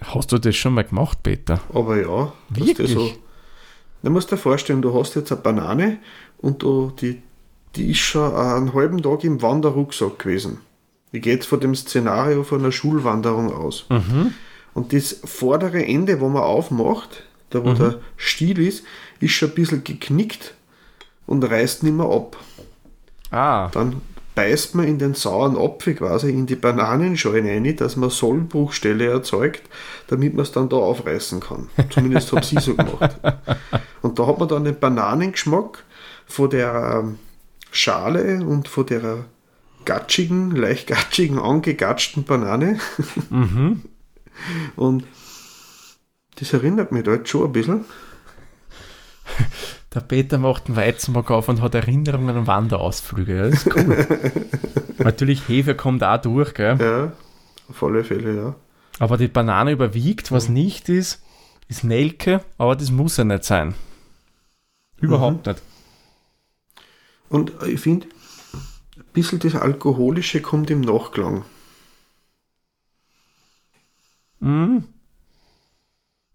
Hast 0.00 0.32
du 0.32 0.38
das 0.38 0.56
schon 0.56 0.74
mal 0.74 0.84
gemacht, 0.84 1.22
Peter? 1.22 1.60
Aber 1.72 1.96
ja, 2.00 2.32
Wirklich? 2.50 2.76
du 2.76 2.86
so. 2.86 3.12
Du 4.02 4.10
musst 4.10 4.30
dir 4.30 4.36
vorstellen, 4.36 4.82
du 4.82 4.92
hast 4.98 5.14
jetzt 5.14 5.32
eine 5.32 5.40
Banane 5.40 5.98
und 6.38 6.62
da, 6.62 6.92
die, 7.00 7.22
die 7.74 7.90
ist 7.92 8.00
schon 8.00 8.34
einen 8.34 8.74
halben 8.74 9.02
Tag 9.02 9.24
im 9.24 9.40
Wanderrucksack 9.40 10.18
gewesen. 10.18 10.58
Ich 11.12 11.22
gehe 11.22 11.34
jetzt 11.34 11.46
von 11.46 11.60
dem 11.60 11.74
Szenario 11.74 12.42
von 12.42 12.60
einer 12.60 12.72
Schulwanderung 12.72 13.52
aus. 13.54 13.86
Und 14.74 14.92
das 14.92 15.20
vordere 15.24 15.86
Ende, 15.86 16.20
wo 16.20 16.28
man 16.28 16.42
aufmacht, 16.42 17.22
da 17.50 17.64
wo 17.64 17.72
der 17.72 18.00
Stiel 18.16 18.58
ist, 18.58 18.84
ist 19.20 19.32
schon 19.32 19.50
ein 19.50 19.54
bisschen 19.54 19.84
geknickt 19.84 20.54
und 21.26 21.44
reißt 21.44 21.82
nicht 21.84 21.94
mehr 21.94 22.06
ab. 22.10 22.36
Ah, 23.30 23.68
Dann 23.72 24.02
beißt 24.34 24.74
man 24.74 24.86
in 24.86 24.98
den 24.98 25.14
sauren 25.14 25.56
Apfel 25.56 25.94
quasi 25.94 26.30
in 26.30 26.46
die 26.46 26.56
Bananenschale 26.56 27.42
rein, 27.42 27.76
dass 27.76 27.96
man 27.96 28.10
Sollbruchstelle 28.10 29.06
erzeugt, 29.06 29.62
damit 30.08 30.34
man 30.34 30.42
es 30.42 30.52
dann 30.52 30.68
da 30.68 30.76
aufreißen 30.76 31.40
kann. 31.40 31.68
Zumindest 31.90 32.32
hat 32.32 32.44
sie 32.44 32.58
so 32.60 32.74
gemacht. 32.74 33.16
Und 34.02 34.18
da 34.18 34.26
hat 34.26 34.38
man 34.38 34.48
dann 34.48 34.64
den 34.64 34.78
Bananengeschmack 34.78 35.84
von 36.26 36.50
der 36.50 37.02
ähm, 37.04 37.18
Schale 37.70 38.44
und 38.44 38.68
von 38.68 38.86
der 38.86 39.24
gatschigen, 39.84 40.50
leicht 40.50 40.88
gatschigen, 40.88 41.38
angegatschten 41.38 42.24
Banane. 42.24 42.78
Und 44.76 45.04
das 46.36 46.52
erinnert 46.52 46.90
mich 46.90 47.04
da 47.04 47.12
jetzt 47.12 47.28
schon 47.28 47.44
ein 47.44 47.52
bisschen. 47.52 47.84
Der 49.94 50.00
Peter 50.00 50.38
macht 50.38 50.66
einen 50.66 50.76
Weizenbock 50.76 51.30
auf 51.30 51.48
und 51.48 51.60
hat 51.62 51.74
Erinnerungen 51.74 52.36
an 52.36 52.46
Wanderausflüge. 52.46 53.36
Ja, 53.36 53.48
das 53.48 53.66
ist 53.66 53.76
cool. 53.76 54.06
Natürlich, 54.98 55.48
Hefe 55.48 55.74
kommt 55.74 56.02
auch 56.02 56.20
durch, 56.20 56.54
gell? 56.54 56.76
Ja, 56.80 57.12
auf 57.68 57.82
alle 57.82 58.04
Fälle, 58.04 58.36
ja. 58.36 58.54
Aber 58.98 59.16
die 59.16 59.28
Banane 59.28 59.72
überwiegt, 59.72 60.32
was 60.32 60.48
nicht 60.48 60.88
ist, 60.88 61.22
ist 61.68 61.84
Nelke, 61.84 62.40
aber 62.58 62.76
das 62.76 62.90
muss 62.90 63.16
ja 63.16 63.24
nicht 63.24 63.44
sein. 63.44 63.74
Überhaupt 65.00 65.46
nicht. 65.46 65.62
Und 67.28 67.52
ich 67.66 67.80
finde, 67.80 68.06
ein 68.96 69.04
bisschen 69.12 69.40
das 69.40 69.56
Alkoholische 69.56 70.40
kommt 70.40 70.70
im 70.70 70.80
Nachklang. 70.82 71.44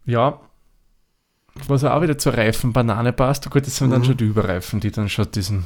Ja. 0.09 0.39
Was 1.69 1.83
auch 1.83 2.01
wieder 2.01 2.17
zur 2.17 2.33
reifen 2.33 2.73
Banane 2.73 3.13
passt, 3.13 3.49
gut, 3.51 3.65
das 3.67 3.77
sind 3.77 3.91
dann 3.91 4.03
schon 4.03 4.17
die 4.17 4.25
Überreifen, 4.25 4.79
die 4.79 4.91
dann 4.91 5.07
schon 5.07 5.31
diesen 5.31 5.65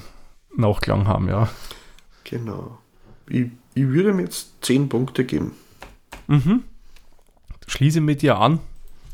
Nachklang 0.56 1.08
haben, 1.08 1.30
ja. 1.30 1.50
Genau. 2.26 2.78
Ich, 3.28 3.48
ich 3.74 3.88
würde 3.88 4.10
ihm 4.10 4.20
jetzt 4.20 4.50
10 4.62 4.90
Punkte 4.90 5.24
geben. 5.24 5.54
Schließe 7.68 8.02
mit 8.02 8.22
dir 8.22 8.38
an, 8.38 8.60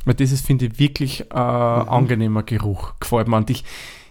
weil 0.06 0.16
das 0.16 0.32
ist, 0.32 0.46
finde 0.46 0.66
ich, 0.66 0.80
wirklich 0.80 1.30
äh, 1.32 1.36
angenehmer 1.36 2.44
Geruch. 2.44 2.94
Gefällt 3.00 3.28
mir. 3.28 3.38
Und 3.38 3.50
ich, 3.50 3.64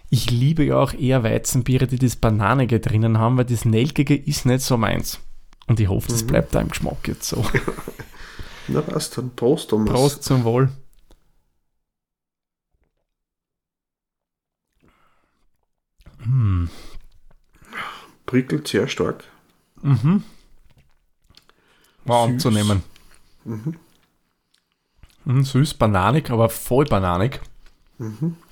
ich 0.09 0.31
liebe 0.31 0.63
ja 0.63 0.77
auch 0.77 0.93
eher 0.93 1.23
Weizenbiere, 1.23 1.87
die 1.87 1.99
das 1.99 2.15
Bananige 2.15 2.79
drinnen 2.79 3.17
haben, 3.17 3.37
weil 3.37 3.45
das 3.45 3.65
Nelkige 3.65 4.15
ist 4.15 4.45
nicht 4.45 4.61
so 4.61 4.77
meins. 4.77 5.19
Und 5.67 5.79
ich 5.79 5.89
hoffe, 5.89 6.07
das 6.07 6.23
bleibt 6.23 6.55
da 6.55 6.61
im 6.61 6.69
Geschmack 6.69 7.07
jetzt 7.07 7.27
so. 7.27 7.43
Na 8.67 8.81
passt, 8.81 9.17
dann 9.17 9.35
Prost, 9.35 9.69
Thomas. 9.69 9.93
Prost 9.93 10.23
zum 10.23 10.43
Wohl. 10.43 10.69
Prickelt 18.25 18.67
sehr 18.67 18.87
stark. 18.87 19.23
War 22.05 22.25
Süß. 22.25 22.33
anzunehmen. 22.33 22.83
Mhm, 25.25 25.43
süß, 25.43 25.73
bananig, 25.75 26.29
aber 26.31 26.49
voll 26.49 26.85
bananig. 26.85 27.39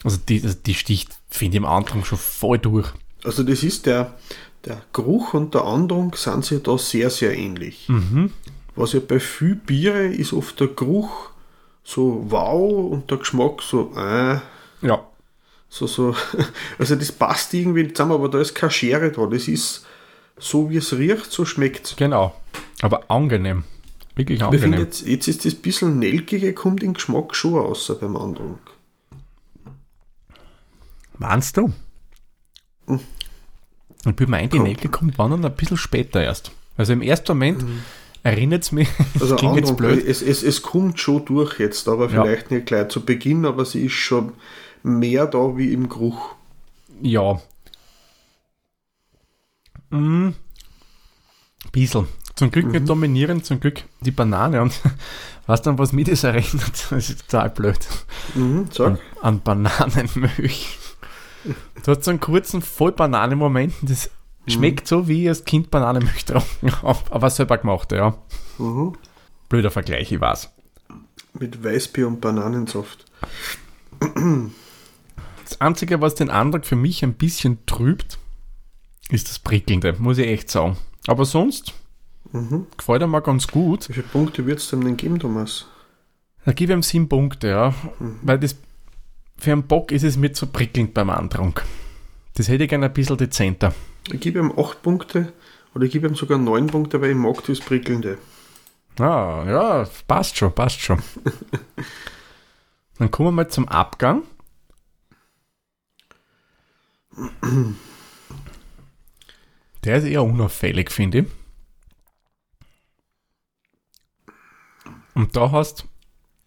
Also 0.04 0.18
die, 0.28 0.42
also 0.44 0.58
die 0.66 0.74
sticht, 0.74 1.18
finde 1.30 1.56
ich, 1.56 1.58
im 1.58 1.66
Andrang 1.66 2.04
schon 2.04 2.18
voll 2.18 2.60
durch. 2.60 2.92
Also 3.24 3.44
das 3.44 3.64
ist 3.64 3.86
der, 3.86 4.18
der 4.66 4.82
Geruch 4.94 5.34
und 5.34 5.54
der 5.54 5.64
Andrung 5.64 6.14
sind 6.16 6.44
sich 6.46 6.62
da 6.64 6.78
sehr, 6.78 7.10
sehr 7.10 7.38
ähnlich. 7.38 7.90
Was 8.76 8.94
ja 8.94 9.00
bei 9.00 9.20
viel 9.20 9.56
Biere 9.56 10.06
ist 10.08 10.34
oft 10.34 10.60
der 10.60 10.68
Geruch 10.68 11.30
so 11.84 12.26
wow 12.30 12.92
und 12.92 13.10
der 13.10 13.18
Geschmack 13.20 13.62
so 13.62 13.94
äh, 13.96 14.40
Ja, 14.82 15.08
so, 15.70 15.88
so. 15.88 16.16
Also 16.80 16.96
das 16.96 17.12
passt 17.12 17.54
irgendwie 17.54 17.92
zusammen, 17.92 18.14
aber 18.14 18.30
da 18.30 18.40
ist 18.40 18.56
keine 18.56 18.72
Schere 18.72 19.12
da. 19.12 19.26
Das 19.26 19.48
ist 19.48 19.86
so 20.40 20.70
wie 20.70 20.78
es 20.78 20.94
riecht, 20.94 21.32
so 21.32 21.46
schmeckt 21.46 21.96
genau. 21.98 22.36
Aber 22.82 23.10
angenehm. 23.10 23.64
Wirklich 24.16 24.44
angenehm. 24.44 24.80
jetzt, 24.80 25.06
jetzt 25.06 25.28
ist 25.28 25.46
das 25.46 25.56
bisschen 25.56 26.00
Nelkige, 26.00 26.54
kommt 26.54 26.84
im 26.84 26.94
Geschmack 26.94 27.36
schon 27.36 27.56
raus 27.56 27.92
beim 28.00 28.16
Andrung. 28.16 28.60
Meinst 31.18 31.58
du? 31.58 31.72
Hm. 32.88 33.00
Ich 34.06 34.16
bin 34.16 34.30
meint, 34.30 34.54
die 34.54 34.60
Nelke 34.60 34.90
kommt 34.90 35.18
wann 35.18 35.32
dann 35.32 35.46
ein 35.46 35.56
bisschen 35.56 35.78
später 35.78 36.24
erst. 36.24 36.52
Also 36.78 36.94
im 36.94 37.02
ersten 37.02 37.32
Moment 37.32 37.66
erinnert 38.24 38.64
es 38.64 38.72
mich, 38.72 38.88
Hm. 38.98 39.06
Also 39.20 39.36
klingt 39.36 39.58
jetzt 39.58 39.76
blöd. 39.76 40.06
Es, 40.06 40.22
es, 40.22 40.44
es 40.44 40.62
kommt 40.62 41.00
schon 41.00 41.26
durch 41.26 41.60
jetzt, 41.60 41.88
aber 41.88 42.10
Ja. 42.10 42.24
vielleicht 42.24 42.52
nicht 42.52 42.68
gleich 42.68 42.90
zu 42.90 43.04
Beginn, 43.04 43.46
aber 43.46 43.66
sie 43.66 43.86
ist 43.86 43.94
schon 43.94 44.34
mehr 44.84 45.26
da 45.28 45.56
wie 45.58 45.74
im 45.74 45.90
Geruch. 45.90 46.36
Ja. 47.02 47.40
Mm. 49.90 50.30
Bisschen. 51.72 52.08
Zum 52.36 52.52
Glück 52.52 52.66
Mhm. 52.68 52.72
nicht 52.72 52.90
dominierend, 52.90 53.46
zum 53.46 53.60
Glück 53.60 53.84
die 54.02 54.12
Banane. 54.12 54.62
Und 54.62 54.80
weißt 55.48 55.66
du, 55.66 55.72
an 55.72 55.78
was 55.80 55.92
mich 55.94 56.08
das 56.08 56.24
erinnert? 56.24 56.88
Das 56.90 57.10
ist 57.10 57.30
total 57.30 57.50
blöd. 57.50 57.80
Mhm, 58.36 58.68
sag. 58.72 59.00
An 59.22 59.42
Bananenmilch. 59.42 60.78
Du 61.84 61.92
hast 61.92 62.04
so 62.04 62.12
einen 62.12 62.20
kurzen 62.20 62.62
Voll-Banane-Moment. 62.62 63.74
Das 63.84 64.10
Mhm. 64.46 64.52
schmeckt 64.52 64.88
so, 64.88 65.08
wie 65.08 65.24
ich 65.24 65.30
als 65.30 65.46
Kind 65.46 65.72
Bananenmilch 65.72 66.26
getrunken 66.26 66.72
habe. 66.84 67.00
Aber 67.12 67.30
selber 67.30 67.58
gemacht, 67.58 67.92
ja. 67.92 68.18
Mhm. 68.58 68.94
Blöder 69.50 69.72
Vergleich, 69.72 70.12
ich 70.12 70.20
weiß. 70.22 70.50
Mit 71.34 71.64
Weißbier 71.64 72.08
und 72.08 72.22
Bananensaft. 72.22 73.06
Das 75.48 75.62
Einzige, 75.62 76.02
was 76.02 76.16
den 76.16 76.30
Antrag 76.30 76.66
für 76.66 76.76
mich 76.76 77.06
ein 77.06 77.14
bisschen 77.14 77.66
trübt, 77.66 78.20
ist 79.10 79.30
das 79.30 79.40
Prickelnde, 79.40 79.96
muss 79.98 80.18
ich 80.18 80.28
echt 80.28 80.50
sagen. 80.50 80.76
Aber 81.08 81.24
sonst 81.24 81.74
gefällt 82.76 83.02
er 83.02 83.08
mir 83.08 83.22
ganz 83.22 83.48
gut. 83.48 83.88
Wie 83.88 83.94
viele 83.94 84.08
Punkte 84.08 84.46
wird 84.46 84.60
es 84.60 84.70
denn 84.70 84.98
geben, 84.98 85.20
Thomas? 85.20 85.68
Da 86.44 86.52
gebe 86.52 86.74
ich 86.74 86.78
ihm 86.78 86.84
sieben 86.84 87.08
Punkte, 87.08 87.48
ja. 87.48 87.74
Weil 88.24 88.40
das 88.40 88.58
für 89.38 89.54
einen 89.54 89.64
Bock 89.64 89.94
ist 89.94 90.04
es 90.04 90.18
mir 90.18 90.34
zu 90.34 90.48
prickelnd 90.48 90.94
beim 90.94 91.10
Antrunk. 91.10 91.64
Das 92.34 92.50
hätte 92.50 92.66
ich 92.66 92.70
gerne 92.70 92.88
ein 92.88 92.94
bisschen 92.94 93.16
dezenter. 93.16 93.74
Ich 94.12 94.20
gebe 94.20 94.40
ihm 94.40 94.52
8 94.52 94.82
Punkte 94.82 95.32
oder 95.74 95.86
ich 95.86 95.94
gebe 95.94 96.10
ihm 96.10 96.16
sogar 96.16 96.40
9 96.40 96.68
Punkte, 96.68 97.00
weil 97.00 97.12
ich 97.12 97.16
mag 97.16 97.42
das 97.46 97.62
Prickelnde. 97.62 98.18
Ah, 99.00 99.46
ja, 99.48 99.88
passt 100.10 100.36
schon, 100.36 100.54
passt 100.54 100.82
schon. 100.82 101.02
Dann 103.00 103.12
kommen 103.12 103.30
wir 103.30 103.32
mal 103.32 103.48
zum 103.48 103.70
Abgang. 103.70 104.24
Der 109.84 109.98
ist 109.98 110.06
eher 110.06 110.24
unauffällig, 110.24 110.92
finde 110.92 111.20
ich. 111.20 111.26
Und 115.14 115.36
da 115.36 115.52
hast, 115.52 115.86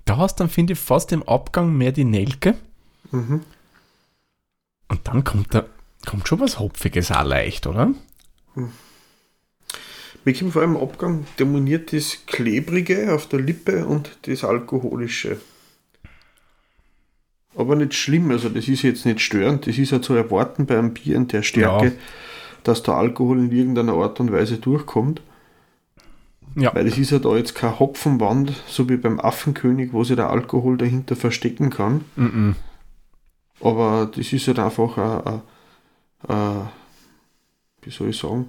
da 0.05 0.17
hast 0.17 0.37
dann, 0.41 0.49
finde 0.49 0.75
ich, 0.75 0.79
fast 0.79 1.11
im 1.12 1.23
Abgang 1.25 1.77
mehr 1.77 1.91
die 1.93 2.05
Nelke. 2.05 2.55
Und 4.89 5.00
dann 5.05 5.25
kommt 5.25 5.55
da, 5.55 5.67
kommt 6.07 6.29
schon 6.29 6.41
was 6.41 6.59
Hopfiges 6.59 7.11
auch 7.11 7.25
leicht, 7.25 7.67
oder? 7.67 7.93
Mir 10.25 10.35
kommt 10.35 10.53
vor 10.53 10.62
allem 10.62 10.77
im 10.77 10.83
Abgang 10.83 11.27
dominiert 11.37 11.93
das 11.93 12.19
Klebrige 12.27 13.15
auf 13.15 13.27
der 13.27 13.41
Lippe 13.41 13.87
und 13.87 14.19
das 14.23 14.45
Alkoholische. 14.45 15.41
Aber 17.57 17.75
nicht 17.75 17.95
schlimm, 17.95 18.30
also 18.30 18.49
das 18.49 18.69
ist 18.69 18.83
jetzt 18.83 19.04
nicht 19.07 19.21
störend, 19.21 19.66
das 19.66 19.76
ist 19.76 19.90
ja 19.90 20.00
zu 20.00 20.14
erwarten 20.14 20.66
bei 20.66 20.78
einem 20.78 20.95
Bier 20.95 21.16
in 21.16 21.28
der 21.28 21.42
Stärke, 21.42 21.87
Ja. 21.87 21.92
dass 22.62 22.83
der 22.83 22.95
Alkohol 22.95 23.38
in 23.38 23.50
irgendeiner 23.52 23.95
Art 23.95 24.21
und 24.21 24.30
Weise 24.33 24.59
durchkommt. 24.59 25.21
Ja, 26.57 26.75
Weil 26.75 26.87
es 26.88 26.99
ist 26.99 27.11
ja 27.11 27.19
da 27.21 27.37
jetzt 27.37 27.54
kein 27.54 27.78
Hopfenwand, 27.78 28.52
so 28.66 28.88
wie 28.88 28.97
beim 28.97 29.21
Affenkönig, 29.21 29.92
wo 29.92 30.02
sich 30.04 30.16
der 30.16 30.30
Alkohol 30.30 30.76
dahinter 30.78 31.14
verstecken 31.16 31.71
kann. 31.71 32.04
mhm. 32.16 32.57
Aber 33.61 34.11
das 34.16 34.33
ist 34.33 34.47
halt 34.49 34.59
einfach 34.59 34.97
ein, 34.97 35.42
ein, 36.28 36.35
ein, 36.37 36.69
wie 37.83 37.90
soll 37.90 38.09
ich 38.09 38.19
sagen, 38.19 38.49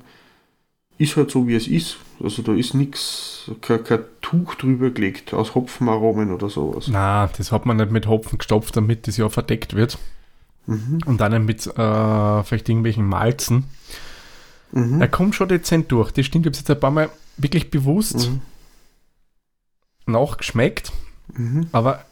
ist 0.98 1.17
halt 1.17 1.31
so 1.31 1.48
wie 1.48 1.55
es 1.55 1.67
ist. 1.67 1.98
Also 2.24 2.41
da 2.43 2.53
ist 2.53 2.74
nichts, 2.75 3.51
kein, 3.62 3.84
kein 3.84 4.00
Tuch 4.31 4.55
drüber 4.55 4.89
gelegt 4.89 5.33
aus 5.33 5.53
Hopfenaromen 5.55 6.33
oder 6.33 6.50
sowas. 6.50 6.88
Na, 6.89 7.27
das 7.38 7.51
hat 7.51 7.65
man 7.65 7.77
nicht 7.77 7.91
mit 7.91 8.07
Hopfen 8.07 8.38
gestopft, 8.38 8.75
damit 8.75 9.07
das 9.07 9.17
ja 9.17 9.29
verdeckt 9.29 9.75
wird. 9.75 9.97
Und 11.05 11.17
dann 11.19 11.31
nicht 11.33 11.67
mit 11.67 11.77
äh, 11.77 12.43
vielleicht 12.43 12.69
irgendwelchen 12.69 13.05
Malzen. 13.05 13.65
Er 14.73 15.07
kommt 15.09 15.35
schon 15.35 15.50
dezent 15.50 15.91
durch. 15.91 16.11
Das 16.11 16.25
stimmt, 16.25 16.45
ich 16.45 16.51
habe 16.51 16.57
jetzt 16.57 16.71
ein 16.71 16.79
paar 16.79 16.91
Mal 16.91 17.09
wirklich 17.35 17.69
bewusst 17.71 18.31
nachgeschmeckt, 20.05 20.93
aber 21.73 22.05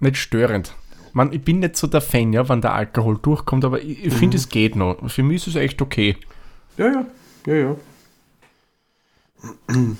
nicht 0.00 0.18
störend. 0.18 0.74
Man, 1.14 1.32
ich 1.32 1.42
bin 1.42 1.60
nicht 1.60 1.76
so 1.76 1.86
der 1.86 2.00
Fan, 2.02 2.32
ja, 2.32 2.48
wenn 2.48 2.60
der 2.60 2.74
Alkohol 2.74 3.18
durchkommt, 3.18 3.64
aber 3.64 3.80
ich, 3.80 4.04
ich 4.04 4.12
finde, 4.12 4.36
es 4.36 4.48
geht 4.48 4.76
noch. 4.76 4.98
Für 5.10 5.22
mich 5.22 5.36
ist 5.36 5.48
es 5.48 5.54
echt 5.56 5.80
okay. 5.80 6.16
Ja, 6.76 6.86
ja, 6.86 7.06
ja, 7.46 7.54
ja. 7.54 7.76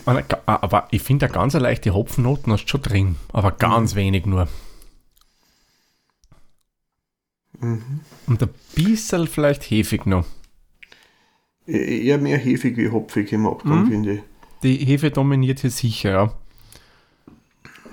Aber, 0.06 0.24
aber 0.46 0.88
ich 0.90 1.02
finde, 1.02 1.26
eine 1.26 1.34
ganz 1.34 1.54
leichte 1.54 1.92
Hopfennoten 1.94 2.52
hast 2.52 2.64
du 2.64 2.68
schon 2.68 2.82
drin, 2.82 3.16
aber 3.32 3.52
ganz 3.52 3.94
wenig 3.94 4.24
nur. 4.26 4.48
Und 7.60 8.42
ein 8.42 8.48
bisschen 8.74 9.26
vielleicht 9.26 9.62
hefig 9.70 10.06
noch. 10.06 10.26
E- 11.66 12.04
Eher 12.06 12.18
mehr 12.18 12.38
hefig 12.38 12.76
wie 12.76 12.88
hopfig 12.90 13.32
im 13.32 13.46
Abgang, 13.46 13.84
Mhm. 13.84 13.88
finde 13.88 14.12
ich. 14.14 14.22
Die 14.62 14.76
Hefe 14.84 15.10
dominiert 15.10 15.60
hier 15.60 15.70
sicher, 15.70 16.10
ja. 16.10 16.34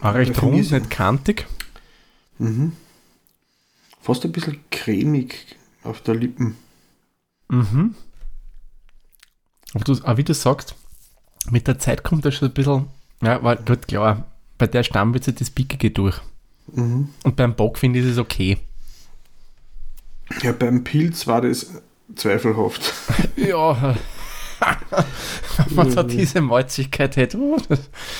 Auch 0.01 0.13
recht 0.13 0.35
Ja, 0.35 0.41
rund, 0.41 0.71
nicht 0.71 0.89
kantig. 0.89 1.45
Fast 4.01 4.23
ein 4.25 4.31
bisschen 4.31 4.59
cremig 4.71 5.57
auf 5.83 6.01
der 6.01 6.15
Lippen. 6.15 6.55
Mhm. 7.49 7.95
Aber 9.73 9.83
du, 9.83 9.93
auch 10.03 10.17
wie 10.17 10.23
du 10.23 10.33
sagst, 10.33 10.73
mit 11.51 11.67
der 11.67 11.79
Zeit 11.79 12.03
kommt 12.03 12.25
das 12.25 12.35
schon 12.35 12.49
ein 12.49 12.53
bisschen, 12.53 12.87
ja, 13.21 13.41
weil 13.43 13.57
gut, 13.57 13.87
klar, 13.87 14.25
bei 14.57 14.67
der 14.67 14.83
Stamm 14.83 15.13
wird 15.13 15.23
sich 15.23 15.35
das 15.35 15.49
Pickige 15.49 15.91
durch. 15.91 16.19
Mhm. 16.73 17.09
Und 17.23 17.35
beim 17.35 17.55
Bock 17.55 17.77
finde 17.77 17.99
ich 17.99 18.05
es 18.05 18.17
okay. 18.17 18.57
Ja, 20.43 20.51
beim 20.51 20.83
Pilz 20.83 21.25
war 21.27 21.41
das 21.41 21.71
zweifelhaft. 22.15 22.93
Ja, 23.35 23.95
wenn 25.67 25.75
man 25.75 25.95
da 25.95 26.03
diese 26.03 26.41
Malzigkeit 26.41 27.15
hätte, 27.15 27.37
uh, 27.37 27.55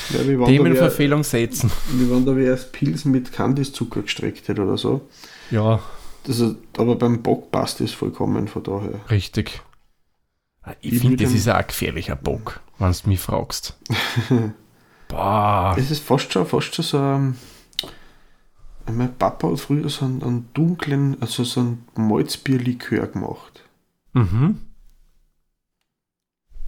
Ja, 0.09 0.25
wie 0.25 0.45
Themenverfehlung 0.45 1.23
setzen. 1.23 1.69
wie 1.91 2.09
wenn 2.09 2.25
da 2.25 2.33
wer 2.35 2.51
das 2.51 2.71
Pilz 2.71 3.03
mit 3.03 3.33
Kandiszucker 3.33 4.01
gestreckt 4.03 4.47
hätte 4.47 4.63
oder 4.63 4.77
so. 4.77 5.01
Ja, 5.51 5.81
Das 6.23 6.41
aber 6.77 6.95
beim 6.95 7.21
Bock 7.21 7.51
passt 7.51 7.81
das 7.81 7.91
vollkommen 7.91 8.47
von 8.47 8.63
daher. 8.63 9.01
richtig. 9.11 9.61
Ich 10.81 10.93
Ich 10.93 10.99
finde, 10.99 11.23
das 11.23 11.33
ist 11.33 11.47
ein 11.47 11.67
gefährlicher 11.67 12.15
Bock, 12.15 12.61
wenn 12.77 12.91
du 12.91 13.09
mich 13.09 13.19
fragst. 13.19 13.77
Boah. 15.07 15.75
Es 15.77 15.91
ist 15.91 16.03
fast 16.03 16.31
schon, 16.31 16.45
fast 16.45 16.75
schon 16.75 16.85
so 16.85 16.99
ein. 16.99 17.35
Mein 18.91 19.15
Papa 19.15 19.51
hat 19.51 19.59
früher 19.59 19.89
so 19.89 20.05
einen, 20.05 20.23
einen 20.23 20.49
dunklen, 20.53 21.21
also 21.21 21.43
so 21.43 21.59
einen 21.59 21.85
Malzbierlikör 21.95 23.07
gemacht. 23.07 23.63
Mhm. 24.13 24.61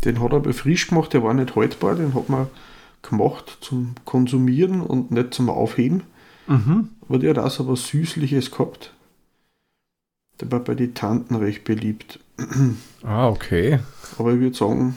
Den 0.05 0.21
hat 0.21 0.31
er 0.31 0.37
aber 0.37 0.53
frisch 0.53 0.87
gemacht, 0.87 1.13
der 1.13 1.23
war 1.23 1.33
nicht 1.33 1.55
haltbar, 1.55 1.95
den 1.95 2.13
hat 2.13 2.29
man 2.29 2.47
gemacht 3.01 3.57
zum 3.61 3.95
Konsumieren 4.05 4.81
und 4.81 5.11
nicht 5.11 5.33
zum 5.33 5.49
Aufheben. 5.49 6.03
Mhm. 6.47 6.89
Aber 7.07 7.19
der 7.19 7.31
hat 7.31 7.39
auch 7.39 7.51
so 7.51 7.67
was 7.67 7.87
Süßliches 7.87 8.51
gehabt. 8.51 8.93
Der 10.39 10.51
war 10.51 10.59
bei 10.59 10.75
den 10.75 10.93
Tanten 10.93 11.35
recht 11.35 11.63
beliebt. 11.63 12.19
Ah, 13.03 13.29
okay. 13.29 13.79
Aber 14.19 14.33
ich 14.33 14.39
würde 14.39 14.55
sagen, 14.55 14.95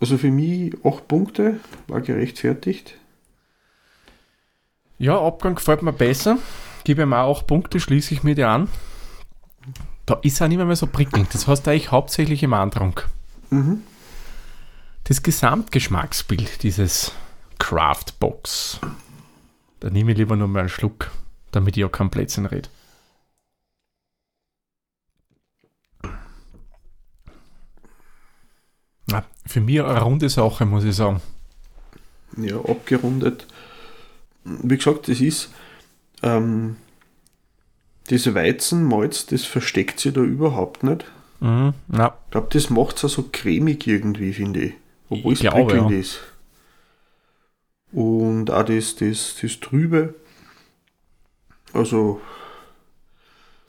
also 0.00 0.16
für 0.16 0.30
mich 0.30 0.72
8 0.84 1.08
Punkte, 1.08 1.58
war 1.88 2.00
gerechtfertigt. 2.00 2.94
Ja, 4.98 5.20
Abgang 5.20 5.56
gefällt 5.56 5.82
mir 5.82 5.92
besser. 5.92 6.38
Gebe 6.84 7.02
ihm 7.02 7.12
auch 7.12 7.40
8 7.40 7.46
Punkte, 7.46 7.80
schließe 7.80 8.14
ich 8.14 8.22
mir 8.22 8.34
dir 8.34 8.48
an. 8.48 8.68
Da 10.06 10.18
ist 10.22 10.40
er 10.40 10.48
nicht 10.48 10.58
mehr 10.58 10.76
so 10.76 10.86
prickelnd. 10.86 11.34
Das 11.34 11.46
heißt 11.46 11.66
eigentlich 11.68 11.90
hauptsächlich 11.90 12.42
im 12.42 12.52
Andrang. 12.54 13.00
Mhm. 13.50 13.82
Das 15.04 15.22
Gesamtgeschmacksbild 15.22 16.62
dieses 16.62 17.12
Craft 17.58 18.18
Box. 18.20 18.80
Da 19.80 19.90
nehme 19.90 20.12
ich 20.12 20.18
lieber 20.18 20.36
nur 20.36 20.48
mal 20.48 20.60
einen 20.60 20.68
Schluck, 20.68 21.10
damit 21.50 21.76
ich 21.76 21.84
auch 21.84 21.92
kein 21.92 22.10
Plätzchen 22.10 22.46
rede. 22.46 22.68
Ja, 29.10 29.24
für 29.50 29.60
mich 29.60 29.80
eine 29.82 30.00
runde 30.00 30.28
Sache, 30.28 30.64
muss 30.66 30.84
ich 30.84 30.94
sagen. 30.96 31.20
Ja, 32.36 32.56
abgerundet. 32.60 33.46
Wie 34.44 34.76
gesagt, 34.76 35.08
das 35.08 35.20
ist 35.20 35.50
ähm, 36.22 36.76
das 38.08 38.34
Weizenmalz, 38.34 39.26
das 39.26 39.44
versteckt 39.44 40.00
sich 40.00 40.12
da 40.14 40.20
überhaupt 40.22 40.82
nicht. 40.82 41.04
Mhm, 41.40 41.74
Ich 42.26 42.30
glaube, 42.30 42.48
das 42.52 42.70
macht 42.70 42.96
es 42.98 43.04
auch 43.04 43.08
so 43.08 43.28
cremig 43.32 43.86
irgendwie, 43.86 44.32
finde 44.32 44.60
ich. 44.60 44.74
Obwohl 45.08 45.34
Ich 45.34 45.44
es 45.44 45.50
prickelnd 45.50 45.90
ja. 45.90 45.98
ist. 45.98 46.20
Und 47.92 48.50
auch 48.50 48.64
das, 48.64 48.96
das, 48.96 49.36
das 49.40 49.60
Trübe. 49.60 50.14
Also, 51.72 52.20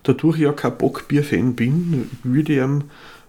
dadurch 0.04 0.38
ich 0.38 0.44
ja 0.44 0.54
kein 0.54 0.78
Bockbier-Fan 0.78 1.56
bin, 1.56 2.10
würde 2.24 2.54
ich 2.54 2.60
ihm 2.60 2.84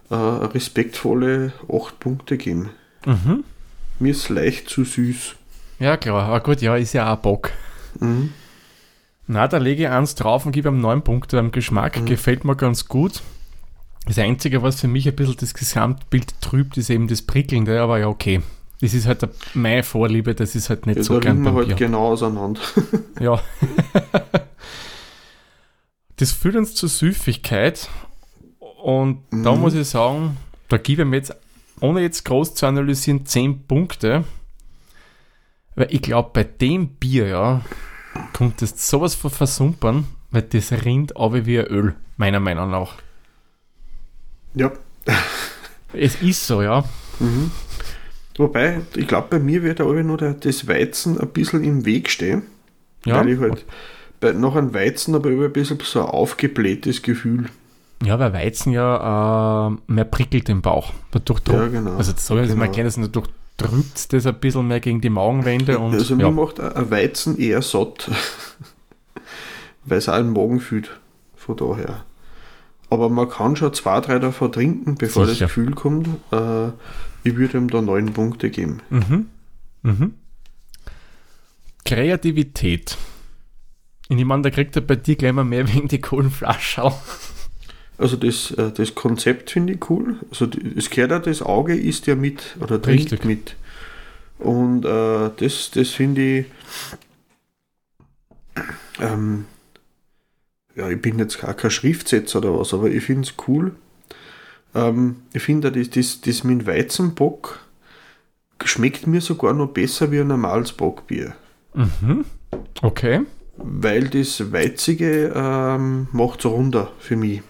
äh, 0.09 0.15
respektvolle 0.15 1.53
8 1.71 1.99
Punkte 1.99 2.37
geben. 2.37 2.69
mhm. 3.05 3.43
Mir 3.99 4.11
ist 4.11 4.29
leicht 4.29 4.69
zu 4.69 4.83
süß. 4.83 5.35
ja 5.79 5.97
klar, 5.97 6.23
aber 6.23 6.39
gut, 6.41 6.61
ja, 6.61 6.75
ist 6.75 6.93
ja 6.93 7.13
auch 7.13 7.17
Bock. 7.17 7.51
Mhm. 7.99 8.33
Na, 9.27 9.47
da 9.47 9.57
lege 9.57 9.83
ich 9.83 9.89
eins 9.89 10.15
drauf 10.15 10.45
und 10.45 10.51
gebe 10.51 10.69
ihm 10.69 10.81
9 10.81 11.01
Punkte 11.03 11.39
am 11.39 11.51
Geschmack. 11.51 12.05
Gefällt 12.05 12.43
mir 12.43 12.55
ganz 12.57 12.87
gut. 12.87 13.21
Das 14.05 14.19
Einzige, 14.19 14.61
was 14.63 14.81
für 14.81 14.89
mich 14.89 15.07
ein 15.07 15.15
bisschen 15.15 15.37
das 15.39 15.53
Gesamtbild 15.53 16.41
trübt, 16.41 16.75
ist 16.77 16.89
eben 16.89 17.07
das 17.07 17.21
Prickelnde, 17.21 17.79
aber 17.81 17.99
ja, 17.99 18.07
okay. 18.07 18.41
Das 18.81 18.93
ist 18.93 19.07
halt 19.07 19.25
meine 19.53 19.81
Vorliebe, 19.83 20.35
das 20.35 20.55
ist 20.55 20.69
halt 20.69 20.87
nicht 20.87 20.97
Ja, 20.97 21.03
so 21.03 21.13
da 21.13 21.19
gern 21.21 21.37
wir 21.39 21.45
beim 21.51 21.55
halt 21.55 21.67
Bier. 21.67 21.75
genau 21.77 22.07
auseinander. 22.11 22.59
Ja. 23.21 23.39
das 26.17 26.31
führt 26.33 26.55
uns 26.55 26.75
zur 26.75 26.89
Süffigkeit. 26.89 27.87
Und 28.83 29.19
da 29.31 29.53
Mhm. 29.55 29.61
muss 29.61 29.75
ich 29.75 29.87
sagen, 29.87 30.35
da 30.67 30.75
gebe 30.77 31.03
ich 31.03 31.07
mir 31.07 31.15
jetzt, 31.15 31.33
ohne 31.79 32.01
jetzt 32.01 32.25
groß 32.25 32.53
zu 32.53 32.65
analysieren, 32.65 33.25
10 33.25 33.65
Punkte. 33.65 34.25
Weil 35.75 35.87
ich 35.89 36.01
glaube, 36.01 36.31
bei 36.33 36.43
dem 36.43 36.89
Bier, 36.89 37.27
ja, 37.27 37.61
kommt 38.33 38.61
das 38.61 38.89
sowas 38.89 39.15
von 39.15 39.31
versumpern, 39.31 40.05
weil 40.31 40.41
das 40.41 40.71
rinnt 40.71 41.15
aber 41.15 41.45
wie 41.45 41.59
ein 41.59 41.67
Öl, 41.67 41.95
meiner 42.17 42.39
Meinung 42.41 42.69
nach. 42.71 42.95
ja. 44.53 44.71
Es 45.95 46.21
ist 46.23 46.47
so, 46.47 46.63
ja. 46.63 46.83
Wobei, 48.37 48.81
ich 48.95 49.07
glaube, 49.07 49.27
bei 49.29 49.39
mir 49.39 49.61
wird 49.61 49.79
aber 49.79 49.93
nur 50.01 50.17
der, 50.17 50.33
das 50.33 50.67
Weizen 50.67 51.19
ein 51.21 51.27
bisschen 51.29 51.63
im 51.63 51.85
Weg 51.85 52.09
stehen. 52.09 52.41
Ja, 53.05 53.17
Weil 53.19 53.29
ich 53.29 53.39
halt 53.39 53.63
bei, 54.19 54.31
nach 54.31 54.55
einem 54.55 54.73
Weizen 54.73 55.13
aber 55.13 55.29
immer 55.29 55.45
ein 55.45 55.53
bisschen 55.53 55.77
so 55.83 56.01
ein 56.01 56.07
aufgeblähtes 56.09 57.03
Gefühl. 57.03 57.45
Ja 58.03 58.19
weil 58.19 58.33
Weizen 58.33 58.71
ja 58.73 59.67
äh, 59.67 59.77
mehr 59.87 60.05
prickelt 60.05 60.49
im 60.49 60.61
Bauch. 60.61 60.91
Dadurch 61.11 61.41
Ja, 61.47 61.67
genau. 61.67 61.95
Also 61.95 62.11
das 62.13 62.25
soll 62.25 62.39
ich 62.39 62.47
mal 62.49 62.53
Genau. 62.53 62.65
erklären, 62.65 62.85
dass 62.87 62.95
dadurch 62.95 63.27
drückt 63.57 64.13
das 64.13 64.25
ein 64.25 64.39
bisschen 64.39 64.67
mehr 64.67 64.79
gegen 64.79 64.99
die 65.01 65.09
Magenwände 65.09 65.77
und 65.79 65.93
also 65.93 66.15
ja. 66.15 66.29
mir 66.29 66.31
macht 66.31 66.59
ein 66.59 66.89
Weizen 66.91 67.37
eher 67.37 67.61
satt, 67.61 68.09
weil 69.85 69.97
es 69.99 70.09
auch 70.09 70.17
im 70.19 70.33
Magen 70.33 70.59
fühlt. 70.59 70.99
Von 71.35 71.57
daher. 71.57 72.03
Aber 72.89 73.09
man 73.09 73.29
kann 73.29 73.55
schon 73.55 73.73
zwei, 73.73 73.99
drei 74.01 74.19
davon 74.19 74.51
trinken, 74.51 74.95
bevor 74.95 75.25
Sicher. 75.25 75.45
das 75.45 75.49
Gefühl 75.49 75.73
kommt. 75.73 76.07
Äh, 76.31 76.67
ich 77.23 77.35
würde 77.35 77.57
ihm 77.57 77.69
da 77.69 77.81
neun 77.81 78.13
Punkte 78.13 78.49
geben. 78.49 78.81
Mhm. 78.89 79.27
Mhm. 79.81 80.13
Kreativität. 81.85 82.97
Ich 84.09 84.15
nehme 84.15 84.33
an, 84.33 84.43
da 84.43 84.49
kriegt 84.49 84.75
er 84.75 84.81
bei 84.81 84.95
dir 84.95 85.15
gleich 85.15 85.33
mal 85.33 85.43
mehr 85.43 85.67
wegen 85.73 85.87
die 85.87 86.01
coolen 86.01 86.31
Flaschen. 86.31 86.91
Also 87.97 88.15
das, 88.15 88.51
äh, 88.51 88.71
das 88.71 88.95
Konzept 88.95 89.51
finde 89.51 89.73
ich 89.73 89.89
cool. 89.89 90.17
Also 90.29 90.47
es 90.75 90.89
gehört 90.89 91.11
ja, 91.11 91.19
das 91.19 91.41
Auge 91.41 91.75
isst 91.75 92.07
ja 92.07 92.15
mit 92.15 92.57
oder 92.59 92.81
trinkt 92.81 93.11
Richtig. 93.11 93.25
mit. 93.25 93.55
Und 94.39 94.85
äh, 94.85 95.29
das, 95.37 95.71
das 95.71 95.89
finde 95.89 96.39
ich. 96.39 96.45
Ähm, 98.99 99.45
ja, 100.75 100.89
ich 100.89 101.01
bin 101.01 101.19
jetzt 101.19 101.39
gar 101.39 101.53
kein 101.53 101.71
Schriftsetzer 101.71 102.39
oder 102.39 102.59
was, 102.59 102.73
aber 102.73 102.89
ich 102.89 103.03
finde 103.03 103.27
es 103.27 103.33
cool. 103.47 103.75
Ähm, 104.73 105.17
ich 105.33 105.43
finde 105.43 105.71
das, 105.71 105.89
das, 105.91 106.21
das 106.21 106.43
mit 106.43 106.65
Weizenbock 106.65 107.59
schmeckt 108.63 109.07
mir 109.07 109.21
sogar 109.21 109.53
noch 109.53 109.67
besser 109.67 110.11
wie 110.11 110.19
ein 110.19 110.27
normales 110.27 110.71
Bockbier. 110.71 111.35
Mhm. 111.73 112.25
Okay. 112.81 113.21
Weil 113.57 114.07
das 114.07 114.51
Weizige 114.51 115.31
ähm, 115.35 116.07
macht 116.11 116.39
es 116.39 116.45
runder 116.45 116.91
für 116.99 117.15
mich. 117.15 117.41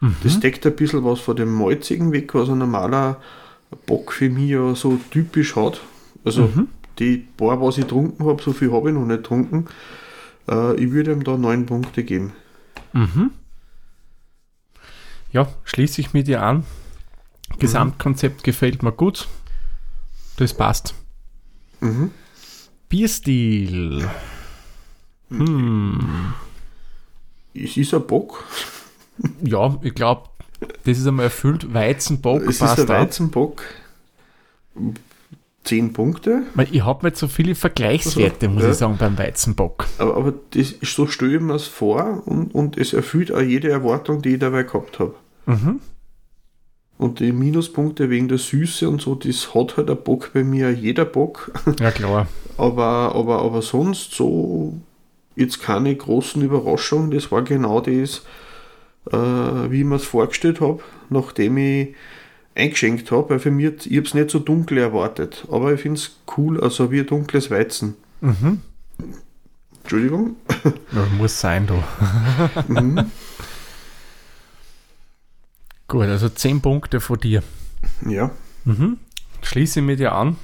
Mhm. 0.00 0.16
Das 0.22 0.40
deckt 0.40 0.64
ein 0.66 0.76
bisschen 0.76 1.04
was 1.04 1.20
von 1.20 1.36
dem 1.36 1.52
Malzigen 1.54 2.12
weg, 2.12 2.34
was 2.34 2.48
ein 2.48 2.58
normaler 2.58 3.20
Bock 3.86 4.12
für 4.12 4.30
mich 4.30 4.50
ja 4.50 4.74
so 4.74 4.98
typisch 5.10 5.56
hat. 5.56 5.80
Also 6.24 6.42
Mhm. 6.42 6.68
die 6.98 7.18
paar, 7.36 7.60
was 7.60 7.78
ich 7.78 7.84
getrunken 7.84 8.24
habe, 8.26 8.42
so 8.42 8.52
viel 8.52 8.72
habe 8.72 8.88
ich 8.90 8.94
noch 8.94 9.04
nicht 9.04 9.18
getrunken. 9.18 9.66
Äh, 10.48 10.74
ich 10.82 10.90
würde 10.92 11.12
ihm 11.12 11.24
da 11.24 11.36
neun 11.36 11.66
Punkte 11.66 12.04
geben. 12.04 12.32
Mhm. 12.92 13.30
Ja, 15.32 15.48
schließe 15.64 16.00
ich 16.00 16.12
mit 16.14 16.26
dir 16.26 16.42
an. 16.42 16.64
Gesamtkonzept 17.58 18.44
gefällt 18.44 18.82
mir 18.82 18.92
gut. 18.92 19.28
Das 20.36 20.54
passt. 20.54 20.94
Mhm. 21.80 22.10
Bierstil. 22.88 24.08
Hm. 25.30 26.32
Es 27.54 27.76
ist 27.76 27.92
ein 27.92 28.06
Bock. 28.06 28.44
Ja, 29.42 29.76
ich 29.82 29.94
glaube, 29.94 30.28
das 30.84 30.98
ist 30.98 31.06
einmal 31.06 31.24
erfüllt. 31.26 31.72
Weizenbock 31.72 32.42
Es 32.42 32.48
ist 32.50 32.58
passt 32.60 32.78
ein 32.80 32.84
auch. 32.86 32.88
Weizenbock. 32.90 33.62
10 35.64 35.92
Punkte. 35.92 36.42
Ich 36.70 36.84
habe 36.84 37.06
nicht 37.06 37.16
so 37.18 37.28
viele 37.28 37.54
Vergleichswerte, 37.54 38.48
muss 38.48 38.62
Ja. 38.62 38.70
ich 38.70 38.76
sagen, 38.76 38.96
beim 38.98 39.18
Weizenbock. 39.18 39.86
Aber, 39.98 40.16
aber 40.16 40.34
das, 40.52 40.72
ist- 40.72 40.94
so 40.94 41.06
stelle 41.06 41.36
ich 41.36 41.42
mir 41.42 41.54
es 41.54 41.66
vor 41.66 42.22
und, 42.26 42.54
und 42.54 42.78
es 42.78 42.92
erfüllt 42.94 43.32
auch 43.32 43.40
jede 43.40 43.68
Erwartung, 43.70 44.22
die 44.22 44.30
ich 44.34 44.38
dabei 44.38 44.62
gehabt 44.62 44.98
habe. 44.98 45.14
Mhm. 45.46 45.80
Und 46.96 47.20
die 47.20 47.32
Minuspunkte 47.32 48.08
wegen 48.10 48.28
der 48.28 48.38
Süße 48.38 48.88
und 48.88 49.00
so, 49.02 49.14
das 49.14 49.54
hat 49.54 49.76
halt 49.76 49.90
ein 49.90 50.02
Bock 50.02 50.30
bei 50.32 50.42
mir, 50.42 50.70
jeder 50.72 51.04
Bock. 51.04 51.52
Ja, 51.80 51.90
klar. 51.90 52.26
Aber, 52.56 53.14
aber, 53.14 53.42
aber 53.42 53.62
sonst 53.62 54.14
so 54.14 54.74
jetzt 55.36 55.60
keine 55.60 55.94
großen 55.94 56.42
Überraschungen. 56.42 57.10
Das 57.12 57.30
war 57.30 57.42
genau 57.42 57.80
das, 57.80 58.22
äh, 59.12 59.70
wie 59.70 59.80
ich 59.80 59.84
mir 59.86 59.96
es 59.96 60.04
vorgestellt 60.04 60.60
habe, 60.60 60.82
nachdem 61.10 61.56
ich 61.58 61.94
eingeschenkt 62.54 63.10
habe. 63.10 63.30
Weil 63.30 63.38
für 63.38 63.50
mich, 63.50 63.86
ich 63.90 63.96
habe 63.96 64.06
es 64.06 64.14
nicht 64.14 64.30
so 64.30 64.38
dunkel 64.38 64.78
erwartet. 64.78 65.46
Aber 65.50 65.72
ich 65.72 65.80
finde 65.80 65.98
es 66.00 66.16
cool, 66.36 66.60
also 66.60 66.90
wie 66.90 67.00
ein 67.00 67.06
dunkles 67.06 67.50
Weizen. 67.50 67.94
Mhm. 68.20 68.60
Entschuldigung. 69.82 70.36
Ja, 70.92 71.04
muss 71.18 71.38
sein, 71.40 71.66
du. 71.66 71.82
Mhm. 72.68 73.10
Gut, 75.86 76.04
also 76.06 76.28
10 76.28 76.60
Punkte 76.60 77.00
von 77.00 77.18
dir. 77.18 77.42
ja. 78.06 78.30
Mhm. 78.64 78.98
Schließe 79.42 79.80
ich 79.80 79.86
mit 79.86 79.98
dir 80.00 80.12
an. 80.12 80.36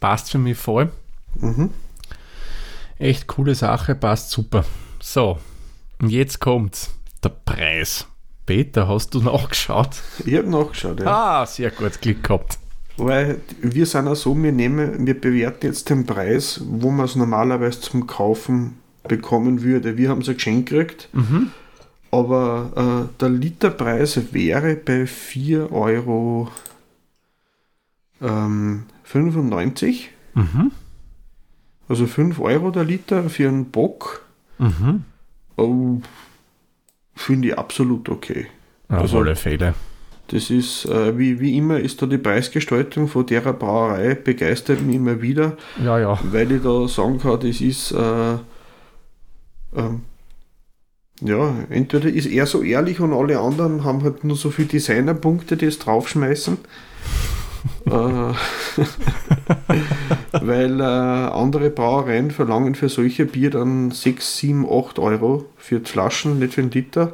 Passt 0.00 0.30
für 0.30 0.38
mich 0.38 0.58
voll. 0.58 0.90
Mhm. 1.36 1.70
Echt 2.98 3.26
coole 3.26 3.54
Sache, 3.54 3.94
passt 3.94 4.30
super. 4.30 4.64
So, 5.00 5.38
und 6.00 6.10
jetzt 6.10 6.40
kommt's. 6.40 6.90
Der 7.24 7.30
Preis. 7.30 8.06
Peter, 8.46 8.86
hast 8.86 9.14
du 9.14 9.20
nachgeschaut? 9.22 10.02
Ich 10.26 10.34
habe 10.36 10.50
nachgeschaut, 10.50 11.00
ja. 11.00 11.06
Ah, 11.06 11.46
sehr 11.46 11.70
gut, 11.70 12.00
Glück 12.02 12.22
gehabt. 12.22 12.58
Weil 12.98 13.40
wir 13.62 13.86
sind 13.86 14.06
auch 14.06 14.14
so, 14.14 14.40
wir 14.40 14.52
nehmen, 14.52 15.06
wir 15.06 15.18
bewerten 15.18 15.66
jetzt 15.66 15.88
den 15.90 16.04
Preis, 16.06 16.60
wo 16.64 16.90
man 16.90 17.06
es 17.06 17.16
normalerweise 17.16 17.80
zum 17.80 18.06
Kaufen 18.06 18.78
bekommen 19.08 19.62
würde. 19.62 19.96
Wir 19.96 20.10
haben 20.10 20.20
es 20.20 20.28
ein 20.28 20.34
Geschenk 20.34 20.68
gekriegt, 20.68 21.08
Mhm. 21.12 21.50
aber 22.10 23.08
äh, 23.10 23.18
der 23.20 23.28
Literpreis 23.30 24.32
wäre 24.32 24.76
bei 24.76 25.04
4,95 25.04 25.72
Euro. 25.72 26.48
Ähm, 28.20 28.84
95. 29.04 30.10
Mhm. 30.34 30.72
also 31.88 32.06
5 32.06 32.38
Euro 32.40 32.70
der 32.70 32.84
Liter 32.84 33.28
für 33.30 33.48
einen 33.48 33.66
Bock. 33.70 34.24
Mhm. 34.58 35.04
Oh, 35.56 36.00
Finde 37.24 37.48
ich 37.48 37.58
absolut 37.58 38.10
okay. 38.10 38.48
Auf 38.88 38.98
Also- 39.00 39.18
alle 39.18 39.34
Fälle. 39.34 39.74
Das 40.28 40.50
ist, 40.50 40.84
äh, 40.86 41.18
wie, 41.18 41.40
wie 41.40 41.56
immer, 41.56 41.78
ist 41.80 42.00
da 42.00 42.06
die 42.06 42.18
Preisgestaltung 42.18 43.08
von 43.08 43.26
der 43.26 43.40
Brauerei 43.40 44.14
begeistert 44.14 44.82
mich 44.82 44.96
immer 44.96 45.20
wieder. 45.20 45.56
Ja, 45.82 45.98
ja. 45.98 46.18
weil 46.22 46.52
ich 46.52 46.62
da 46.62 46.86
sagen 46.88 47.18
kann, 47.18 47.40
das 47.40 47.60
ist 47.60 47.92
äh, 47.92 48.34
ähm, 49.76 50.02
ja, 51.20 51.54
entweder 51.70 52.08
ist 52.08 52.26
er 52.26 52.46
so 52.46 52.62
ehrlich 52.62 53.00
und 53.00 53.12
alle 53.12 53.38
anderen 53.38 53.84
haben 53.84 54.02
halt 54.02 54.24
nur 54.24 54.36
so 54.36 54.50
viele 54.50 54.68
Designerpunkte, 54.68 55.56
die 55.56 55.66
es 55.66 55.78
draufschmeißen. 55.78 56.58
äh, 57.86 57.90
weil 60.32 60.80
äh, 60.80 60.84
andere 60.84 61.70
Brauereien 61.70 62.30
verlangen 62.30 62.74
für 62.74 62.88
solche 62.88 63.26
Bier 63.26 63.50
dann 63.50 63.90
6, 63.90 64.38
7, 64.38 64.66
8 64.70 64.98
Euro 64.98 65.46
für 65.56 65.80
die 65.80 65.90
Flaschen, 65.90 66.38
nicht 66.38 66.54
für 66.54 66.62
einen 66.62 66.70
Liter. 66.70 67.12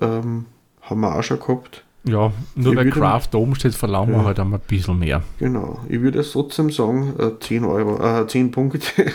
Ähm, 0.00 0.46
haben 0.82 1.00
wir 1.00 1.14
auch 1.16 1.22
schon 1.22 1.40
gehabt. 1.40 1.82
Ja, 2.04 2.30
nur 2.54 2.72
Ich 2.72 2.76
bei 2.78 2.84
würde- 2.84 3.00
Craft 3.00 3.28
oben 3.34 3.54
steht, 3.56 3.74
verlangen 3.74 4.10
wir 4.12 4.18
Ja. 4.20 4.24
halt 4.26 4.38
einmal 4.38 4.60
ein 4.60 4.66
bisschen 4.68 4.98
mehr. 4.98 5.22
Genau, 5.38 5.80
ich 5.88 6.00
würde 6.00 6.20
es 6.20 6.32
trotzdem 6.32 6.70
sagen, 6.70 7.14
äh, 7.18 7.30
10 7.40 7.64
Euro, 7.64 7.98
äh, 8.22 8.26
10 8.28 8.50
Punkte. 8.52 8.78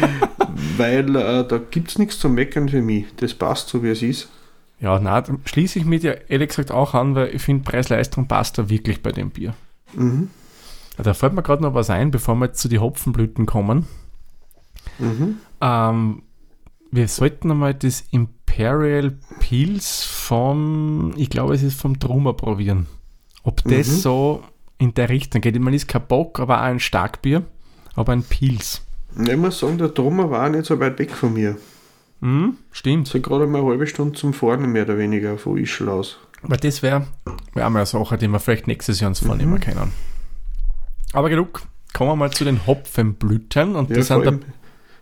Weil 0.76 1.14
äh, 1.16 1.46
da 1.46 1.58
gibt 1.70 1.88
es 1.88 1.98
nichts 1.98 2.18
zu 2.18 2.28
meckern 2.28 2.68
für 2.68 2.80
mich. 2.82 3.06
Das 3.16 3.34
passt 3.34 3.68
so, 3.68 3.82
wie 3.82 3.90
es 3.90 4.02
ist. 4.02 4.28
Ja, 4.80 4.98
na, 5.00 5.22
schließe 5.44 5.80
ich 5.80 5.84
mit 5.84 6.02
dir 6.04 6.20
ehrlich 6.30 6.48
gesagt 6.50 6.70
auch 6.70 6.94
an, 6.94 7.14
weil 7.16 7.34
ich 7.34 7.42
finde, 7.42 7.64
Preis-Leistung 7.68 8.28
passt 8.28 8.58
da 8.58 8.70
wirklich 8.70 9.02
bei 9.02 9.10
dem 9.10 9.30
Bier. 9.30 9.54
Mhm. 9.94 10.30
Da 11.02 11.14
fällt 11.14 11.32
mir 11.32 11.42
gerade 11.42 11.62
noch 11.62 11.74
was 11.74 11.90
ein, 11.90 12.10
bevor 12.10 12.34
wir 12.36 12.46
jetzt 12.46 12.60
zu 12.60 12.68
den 12.68 12.80
Hopfenblüten 12.80 13.46
kommen. 13.46 13.86
Mhm. 14.98 15.36
Ähm, 15.60 16.22
wir 16.90 17.08
sollten 17.08 17.50
einmal 17.50 17.74
das 17.74 18.04
Imperial 18.10 19.16
Pils 19.40 20.04
von, 20.04 21.14
ich 21.16 21.30
glaube, 21.30 21.54
es 21.54 21.62
ist 21.62 21.80
vom 21.80 21.98
Truma 22.00 22.32
probieren. 22.32 22.86
Ob 23.44 23.62
das 23.64 23.88
Mhm. 23.88 23.92
so 23.92 24.42
in 24.78 24.94
der 24.94 25.08
Richtung 25.08 25.40
geht. 25.40 25.54
Ich 25.56 25.62
meine, 25.62 25.76
ist 25.76 25.88
kein 25.88 26.06
Bock, 26.06 26.40
aber 26.40 26.58
auch 26.58 26.64
ein 26.64 26.80
Starkbier, 26.80 27.42
aber 27.94 28.12
ein 28.12 28.22
Pils. 28.22 28.82
Ich 29.20 29.36
muss 29.36 29.58
sagen, 29.58 29.78
der 29.78 29.92
Trummer 29.92 30.30
war 30.30 30.46
auch 30.46 30.50
nicht 30.50 30.66
so 30.66 30.78
weit 30.80 30.98
weg 30.98 31.10
von 31.12 31.32
mir. 31.32 31.56
Mhm, 32.20 32.56
stimmt. 32.72 33.06
So 33.08 33.20
gerade 33.20 33.46
mal 33.46 33.60
eine 33.60 33.68
halbe 33.68 33.86
Stunde 33.86 34.18
zum 34.18 34.32
Fahren, 34.34 34.70
mehr 34.72 34.84
oder 34.84 34.98
weniger, 34.98 35.38
von 35.38 35.56
Ischl 35.56 35.88
aus. 35.88 36.18
Aber 36.42 36.56
das 36.56 36.82
wäre 36.82 37.06
wär 37.54 37.66
auch 37.66 37.70
mal 37.70 37.80
eine 37.80 37.86
Sache, 37.86 38.18
die 38.18 38.28
wir 38.28 38.38
vielleicht 38.40 38.66
nächstes 38.66 39.00
Jahr 39.00 39.08
uns 39.08 39.20
vornehmen 39.20 39.54
Mhm. 39.54 39.60
können. 39.60 39.92
Aber 41.12 41.28
genug, 41.30 41.62
kommen 41.94 42.10
wir 42.10 42.16
mal 42.16 42.30
zu 42.30 42.44
den 42.44 42.66
Hopfenblüten. 42.66 43.76
Und 43.76 43.90
Ja, 43.90 43.96
das 43.96 44.08
sind 44.08 44.20
allem, 44.20 44.40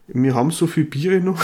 wir 0.08 0.34
haben 0.34 0.50
so 0.50 0.66
viel 0.66 0.84
Biere 0.84 1.20
noch. 1.20 1.42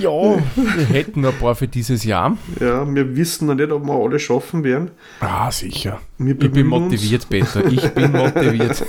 ja, 0.00 0.10
wir 0.10 0.86
hätten 0.86 1.20
noch 1.20 1.32
ein 1.32 1.38
paar 1.38 1.54
für 1.54 1.68
dieses 1.68 2.04
Jahr. 2.04 2.36
Ja, 2.60 2.86
wir 2.92 3.16
wissen 3.16 3.46
noch 3.46 3.54
nicht, 3.54 3.70
ob 3.70 3.84
wir 3.84 3.92
alle 3.94 4.18
schaffen 4.18 4.64
werden. 4.64 4.90
Ah, 5.20 5.50
sicher. 5.50 6.00
Ich 6.18 6.24
bin 6.24 6.38
bemühen 6.38 6.72
uns. 6.72 6.84
motiviert, 6.92 7.28
Peter. 7.28 7.64
Ich 7.66 7.88
bin 7.90 8.12
motiviert. 8.12 8.84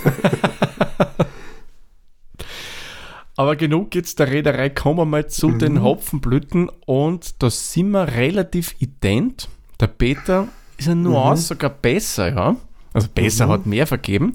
Aber 3.36 3.56
genug 3.56 3.94
jetzt 3.94 4.18
der 4.20 4.30
Reederei. 4.30 4.70
Kommen 4.70 4.98
wir 4.98 5.04
mal 5.04 5.26
zu 5.28 5.50
den 5.50 5.82
Hopfenblüten. 5.82 6.70
Und 6.86 7.42
da 7.42 7.50
sind 7.50 7.90
wir 7.90 8.06
relativ 8.14 8.76
ident. 8.78 9.48
Der 9.80 9.88
Peter 9.88 10.48
ist 10.76 10.88
eine 10.88 11.00
Nuance 11.02 11.48
sogar 11.48 11.70
besser, 11.70 12.32
ja. 12.32 12.56
Also 12.94 13.08
besser, 13.14 13.48
hat 13.48 13.66
mehr 13.66 13.86
vergeben. 13.86 14.34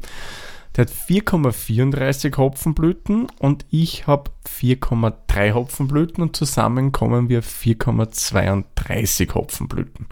Der 0.76 0.86
hat 0.86 0.92
4,34 0.92 2.38
Hopfenblüten 2.38 3.28
und 3.40 3.66
ich 3.72 4.06
habe 4.06 4.30
4,3 4.48 5.54
Hopfenblüten 5.54 6.22
und 6.22 6.36
zusammen 6.36 6.92
kommen 6.92 7.28
wir 7.30 7.42
4,32 7.42 9.34
Hopfenblüten. 9.34 10.06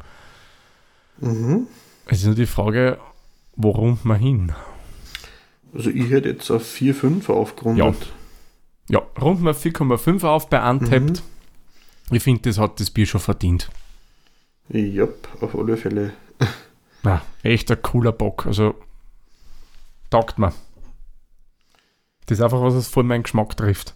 Mhm. 1.19 1.67
Es 2.07 2.19
ist 2.19 2.25
nur 2.25 2.35
die 2.35 2.47
Frage, 2.47 2.97
wo 3.55 3.69
runden 3.69 4.07
wir 4.07 4.15
hin? 4.15 4.53
Also 5.73 5.89
ich 5.89 6.09
hätte 6.09 6.29
jetzt 6.29 6.49
auf 6.49 6.65
4, 6.65 6.95
5 6.95 7.29
aufgerundet. 7.29 8.13
Ja, 8.89 9.01
runden 9.21 9.43
wir 9.43 9.53
4,5 9.53 10.23
auf 10.23 10.49
bei 10.49 10.67
Untapped. 10.67 11.21
Ich 12.09 12.23
finde, 12.23 12.43
das 12.43 12.57
hat 12.57 12.79
das 12.79 12.89
Bier 12.89 13.05
schon 13.05 13.21
verdient. 13.21 13.69
Ja. 14.69 15.07
Auf 15.41 15.55
alle 15.55 15.77
Fälle. 15.77 16.13
Ja, 17.03 17.21
echt 17.43 17.71
ein 17.71 17.81
cooler 17.81 18.11
Bock. 18.11 18.45
Also, 18.45 18.75
taugt 20.09 20.37
mir. 20.39 20.53
Das 22.25 22.39
ist 22.39 22.43
einfach 22.43 22.61
was, 22.61 22.75
was 22.75 22.87
voll 22.87 23.03
meinen 23.03 23.23
Geschmack 23.23 23.55
trifft. 23.55 23.93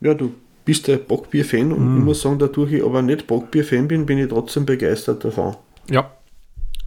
Ja, 0.00 0.14
du 0.14 0.34
bist 0.64 0.86
der 0.86 0.96
Bockbier-Fan 0.98 1.72
und 1.72 1.92
Mhm. 1.94 1.98
ich 1.98 2.04
muss 2.04 2.20
sagen, 2.22 2.38
dadurch 2.38 2.72
ich 2.72 2.84
aber 2.84 3.02
nicht 3.02 3.26
Bockbier-Fan 3.26 3.88
bin, 3.88 4.06
bin 4.06 4.18
ich 4.18 4.28
trotzdem 4.28 4.64
begeistert 4.66 5.24
davon. 5.24 5.56
Ja, 5.90 6.10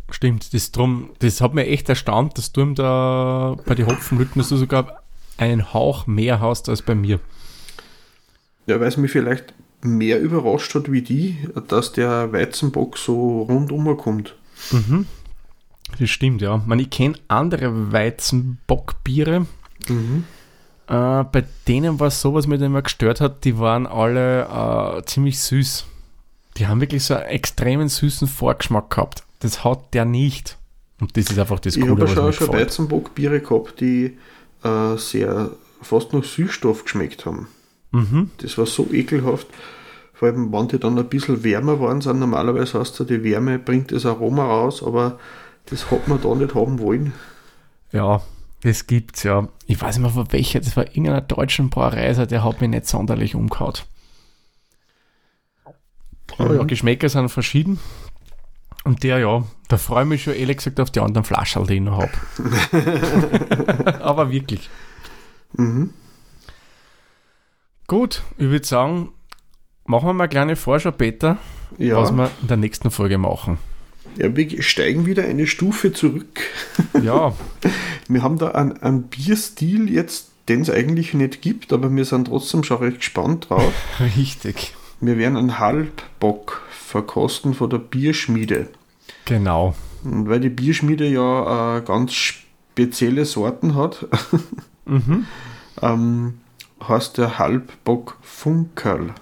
stimmt. 0.10 0.54
Das, 0.54 0.71
drum, 0.71 1.12
das 1.19 1.41
hat 1.41 1.54
mir 1.54 1.65
echt 1.67 1.89
erstaunt, 1.89 2.38
dass 2.38 2.52
du 2.52 2.74
da 2.74 3.56
bei 3.65 3.76
den 3.76 3.88
du 4.52 4.56
sogar 4.58 5.02
einen 5.38 5.74
Hauch 5.74 6.08
mehr 6.08 6.39
hast 6.39 6.69
als 6.69 6.82
bei 6.82 6.95
mir. 6.95 7.19
Ja, 8.67 8.80
weil 8.80 8.88
es 8.88 8.97
mich 8.97 9.12
vielleicht 9.12 9.54
mehr 9.82 10.19
überrascht 10.19 10.74
hat 10.76 10.91
wie 10.91 11.02
die, 11.02 11.38
dass 11.67 11.91
der 11.91 12.32
Weizenbock 12.32 12.97
so 12.97 13.41
rundum 13.43 13.97
kommt. 13.97 14.36
Mhm. 14.71 15.08
Das 16.00 16.10
stimmt, 16.10 16.41
ja. 16.41 16.58
Man, 16.65 16.80
ich 16.80 16.89
kenne 16.89 17.15
andere 17.28 17.91
Weizenbockbiere. 17.91 19.45
Mhm. 19.88 20.24
Äh, 20.88 21.24
bei 21.24 21.43
denen 21.67 22.00
war 22.00 22.08
es 22.08 22.21
so, 22.21 22.34
was 22.34 22.47
mich 22.47 22.62
immer 22.62 22.82
gestört 22.82 23.21
hat, 23.21 23.43
die 23.45 23.58
waren 23.60 23.88
alle 23.88 24.97
äh, 25.00 25.06
ziemlich 25.06 25.39
süß. 25.39 25.86
Die 26.58 26.67
haben 26.67 26.82
wirklich 26.82 27.04
so 27.04 27.15
einen 27.15 27.26
extremen 27.26 27.88
süßen 27.88 28.28
Vorgeschmack 28.28 28.89
gehabt. 28.89 29.24
Das 29.39 29.63
hat 29.63 29.93
der 29.93 30.06
nicht. 30.06 30.58
Und 31.00 31.15
das 31.17 31.26
ist 31.26 31.39
einfach 31.39 31.60
das 31.60 31.76
Ich 31.76 31.82
Coole, 31.82 31.93
habe 31.93 32.04
was 32.04 32.12
schon, 32.12 32.34
schon. 32.34 32.54
Weizenbockbiere 32.56 33.39
gehabt, 33.39 33.80
die 33.80 34.17
äh, 34.63 34.97
sehr 34.97 35.52
fast 35.82 36.13
noch 36.13 36.24
Süßstoff 36.24 36.84
geschmeckt 36.84 37.26
haben. 37.26 37.47
Mhm. 37.91 38.30
Das 38.38 38.58
war 38.58 38.65
so 38.65 38.88
ekelhaft. 38.91 39.47
Vor 40.22 40.28
allem, 40.28 40.54
wenn 40.54 40.68
die 40.68 40.78
dann 40.78 41.00
ein 41.00 41.10
bisschen 41.10 41.44
wärmer 41.44 41.80
waren, 41.80 42.00
sind 42.00 42.20
normalerweise 42.20 42.78
hast 42.80 43.00
du 43.00 43.06
die 43.06 43.24
Wärme, 43.24 43.58
bringt 43.58 43.92
das 43.92 44.06
Aroma 44.06 44.46
raus, 44.46 44.84
aber 44.84 45.18
das 45.66 45.90
hat 45.90 46.08
man 46.08 46.22
da 46.22 46.36
nicht 46.36 46.54
haben 46.54 46.78
wollen. 46.78 47.12
Ja, 47.92 48.22
das 48.62 48.86
gibt's 48.86 49.24
ja. 49.24 49.48
Ich 49.66 49.82
weiß 49.82 49.98
nicht 49.98 50.04
mehr 50.04 50.12
von 50.12 50.32
welcher, 50.32 50.60
das 50.60 50.78
war 50.78 50.86
irgendeiner 50.86 51.22
deutschen 51.22 51.72
Brauerei, 51.72 52.06
also 52.06 52.28
der 52.28 52.44
hat 52.44 52.62
mich 52.62 52.70
nicht 52.70 52.86
sonderlich 52.86 53.34
umgehauen. 53.34 53.74
Aber 56.38 56.54
ja, 56.54 56.64
Geschmäcker 56.66 57.10
sind 57.10 57.30
verschieden. 57.30 57.80
Und 58.84 59.02
der, 59.02 59.18
ja, 59.18 59.44
da 59.70 59.78
freue 59.78 60.04
ich 60.04 60.10
mich 60.10 60.22
schon 60.22 60.36
ehrlich 60.36 60.58
gesagt 60.58 60.80
auf 60.80 60.92
die 60.92 61.00
anderen 61.00 61.24
Flaschen, 61.24 61.66
die 61.66 61.74
ich 61.74 61.82
noch 61.82 62.00
habe. 62.00 62.12
Aber 64.04 64.30
wirklich. 64.30 64.70
Mhm. 65.54 65.96
Gut, 67.88 68.22
ich 68.38 68.50
würde 68.50 68.68
sagen, 68.68 69.10
machen 69.86 70.08
wir 70.08 70.13
mal 70.13 70.24
eine 70.24 70.30
kleine 70.30 70.56
Vorschau, 70.56 70.91
Peter, 70.91 71.38
Ja, 71.78 71.98
was 71.98 72.12
wir 72.12 72.30
in 72.41 72.48
der 72.48 72.58
nächsten 72.58 72.91
Folge 72.91 73.17
machen. 73.17 73.58
ja, 74.17 74.36
wir 74.36 74.62
steigen 74.63 75.06
wieder 75.06 75.24
eine 75.24 75.48
Stufe 75.48 75.94
zurück. 75.94 76.41
Ja, 77.04 77.34
Wir 78.08 78.22
haben 78.24 78.38
da 78.38 78.50
einen, 78.52 78.78
einen 78.84 79.04
Bierstil 79.04 79.89
jetzt, 79.91 80.32
den 80.50 80.62
es 80.62 80.70
eigentlich 80.70 81.13
nicht 81.13 81.41
gibt, 81.41 81.72
aber 81.74 81.94
wir 81.96 82.06
sind 82.06 82.26
trotzdem 82.28 82.63
schon 82.63 82.78
recht 82.78 82.98
gespannt 82.98 83.50
drauf. 83.50 83.74
richtig. 84.17 84.76
Wir 85.00 85.17
werden 85.17 85.38
einen 85.38 85.58
Halbbock 85.60 86.62
verkosten 86.70 87.54
von 87.54 87.70
der 87.70 87.78
Bierschmiede. 87.80 88.67
Genau. 89.26 89.74
Und 90.04 90.28
weil 90.30 90.39
die 90.41 90.50
Bierschmiede 90.50 91.08
ja 91.08 91.78
äh, 91.78 91.82
ganz 91.82 92.13
spezielle 92.13 93.26
Sorten 93.26 93.76
hat, 93.76 94.06
Mhm. 94.86 95.26
ähm, 95.82 96.34
heißt 96.88 97.17
der 97.20 97.38
Halbbock 97.39 98.17
Funkerl. 98.22 99.13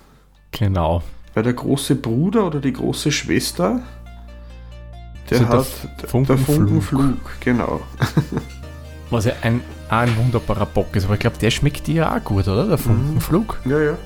Genau. 0.52 1.04
Weil 1.34 1.44
der 1.44 1.54
große 1.54 1.96
Bruder 1.96 2.46
oder 2.48 2.60
die 2.60 2.74
große 2.74 3.12
Schwester, 3.12 3.82
der 5.30 5.40
Also 5.40 5.50
der 5.52 5.60
hat 5.60 5.66
F- 6.04 6.10
Funkenflug. 6.10 6.48
der 6.48 6.56
Funkenflug, 6.56 7.18
genau. 7.40 7.82
Was 9.12 9.26
ja 9.26 9.34
ein, 9.42 9.62
auch 9.90 9.98
ein 9.98 10.16
wunderbarer 10.18 10.66
Bock 10.68 10.96
ist. 10.96 11.06
Aber 11.06 11.16
ich 11.16 11.20
glaube, 11.20 11.38
der 11.40 11.50
schmeckt 11.52 11.88
dir 11.88 11.96
ja 11.96 12.16
auch 12.16 12.24
gut, 12.24 12.48
oder? 12.48 12.68
Der 12.68 12.78
Funkenflug. 12.78 13.60
Ja, 13.66 13.80
ja. 13.80 13.98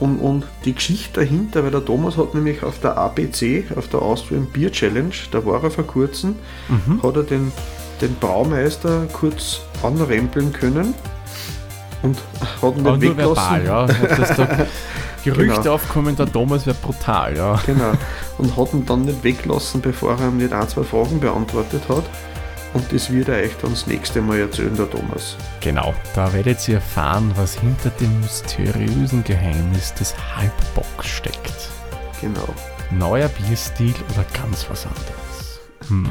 Und, 0.00 0.18
und 0.18 0.44
die 0.64 0.74
Geschichte 0.74 1.20
dahinter, 1.20 1.62
weil 1.62 1.70
der 1.70 1.84
Thomas 1.84 2.16
hat 2.16 2.34
nämlich 2.34 2.62
auf 2.64 2.80
der 2.80 2.96
ABC, 2.96 3.64
auf 3.76 3.88
der 3.88 4.02
Austrian 4.02 4.46
Beer 4.52 4.72
Challenge, 4.72 5.12
da 5.30 5.44
war 5.46 5.62
er 5.62 5.70
vor 5.70 5.86
kurzem, 5.86 6.34
Mhm. 6.68 7.02
hat 7.02 7.16
er 7.16 7.22
den, 7.22 7.52
den 8.00 8.14
Braumeister 8.16 9.06
kurz 9.12 9.60
anrempeln 9.82 10.52
können 10.52 10.94
und 12.02 12.18
hat 12.60 12.76
ihn 12.76 12.82
nicht 12.98 13.16
nur 13.16 13.16
verbal, 13.16 13.64
ja. 13.64 13.86
Da 13.86 14.66
Gerüchte 15.24 15.60
Genau. 15.62 15.74
aufkommen, 15.74 16.16
der 16.16 16.30
Thomas 16.30 16.66
wäre 16.66 16.76
brutal, 16.76 17.36
ja. 17.36 17.60
Genau. 17.66 17.92
Und 18.38 18.56
hat 18.56 18.72
ihn 18.72 18.84
dann 18.86 19.02
nicht 19.04 19.22
weglassen, 19.22 19.80
bevor 19.80 20.18
er 20.18 20.28
ihm 20.28 20.38
nicht 20.38 20.52
ein, 20.52 20.68
zwei 20.68 20.82
Fragen 20.82 21.20
beantwortet 21.20 21.82
hat. 21.88 22.04
Und 22.74 22.90
das 22.90 23.10
wird 23.12 23.28
er 23.28 23.36
euch 23.42 23.52
dann 23.60 23.70
das 23.72 23.86
nächste 23.86 24.22
Mal 24.22 24.40
erzählen, 24.40 24.74
der 24.74 24.88
Thomas. 24.90 25.36
Genau, 25.60 25.92
da 26.14 26.32
werdet 26.32 26.66
ihr 26.68 26.76
erfahren, 26.76 27.30
was 27.36 27.58
hinter 27.58 27.90
dem 27.90 28.20
mysteriösen 28.20 29.22
Geheimnis 29.24 29.92
des 29.94 30.14
Halbbocks 30.36 31.06
steckt. 31.06 31.68
Genau. 32.20 32.48
Neuer 32.90 33.28
Bierstil 33.28 33.94
oder 34.14 34.24
ganz 34.32 34.66
was 34.70 34.86
anderes? 34.86 35.60
Hm. 35.88 36.08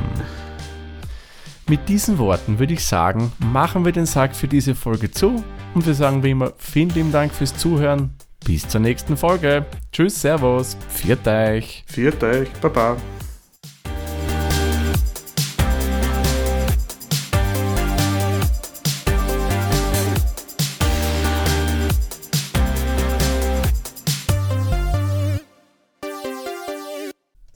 Mit 1.68 1.88
diesen 1.90 2.18
Worten 2.18 2.60
würde 2.60 2.74
ich 2.74 2.86
sagen, 2.86 3.32
machen 3.40 3.86
wir 3.86 3.92
den 3.92 4.06
Sack 4.06 4.36
für 4.36 4.48
diese 4.48 4.76
Folge 4.76 5.10
zu 5.10 5.44
und 5.74 5.86
wir 5.86 5.94
sagen 5.94 6.22
wie 6.24 6.32
immer 6.32 6.52
vielen 6.58 6.90
lieben 6.90 7.12
Dank 7.12 7.34
fürs 7.34 7.56
Zuhören. 7.56 8.12
Bis 8.46 8.68
zur 8.68 8.82
nächsten 8.82 9.18
Folge. 9.18 9.66
Tschüss, 9.92 10.22
Servus, 10.22 10.76
viert 10.90 11.28
euch. 11.28 11.84
Viert 11.88 12.24
euch, 12.24 12.50
Baba. 12.62 12.98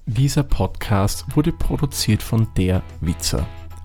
Dieser 0.08 0.43
Podcast 0.43 1.26
wurde 1.36 1.52
produziert 1.52 2.24
von 2.24 2.48
Der 2.56 2.82
Witzer. 3.02 3.45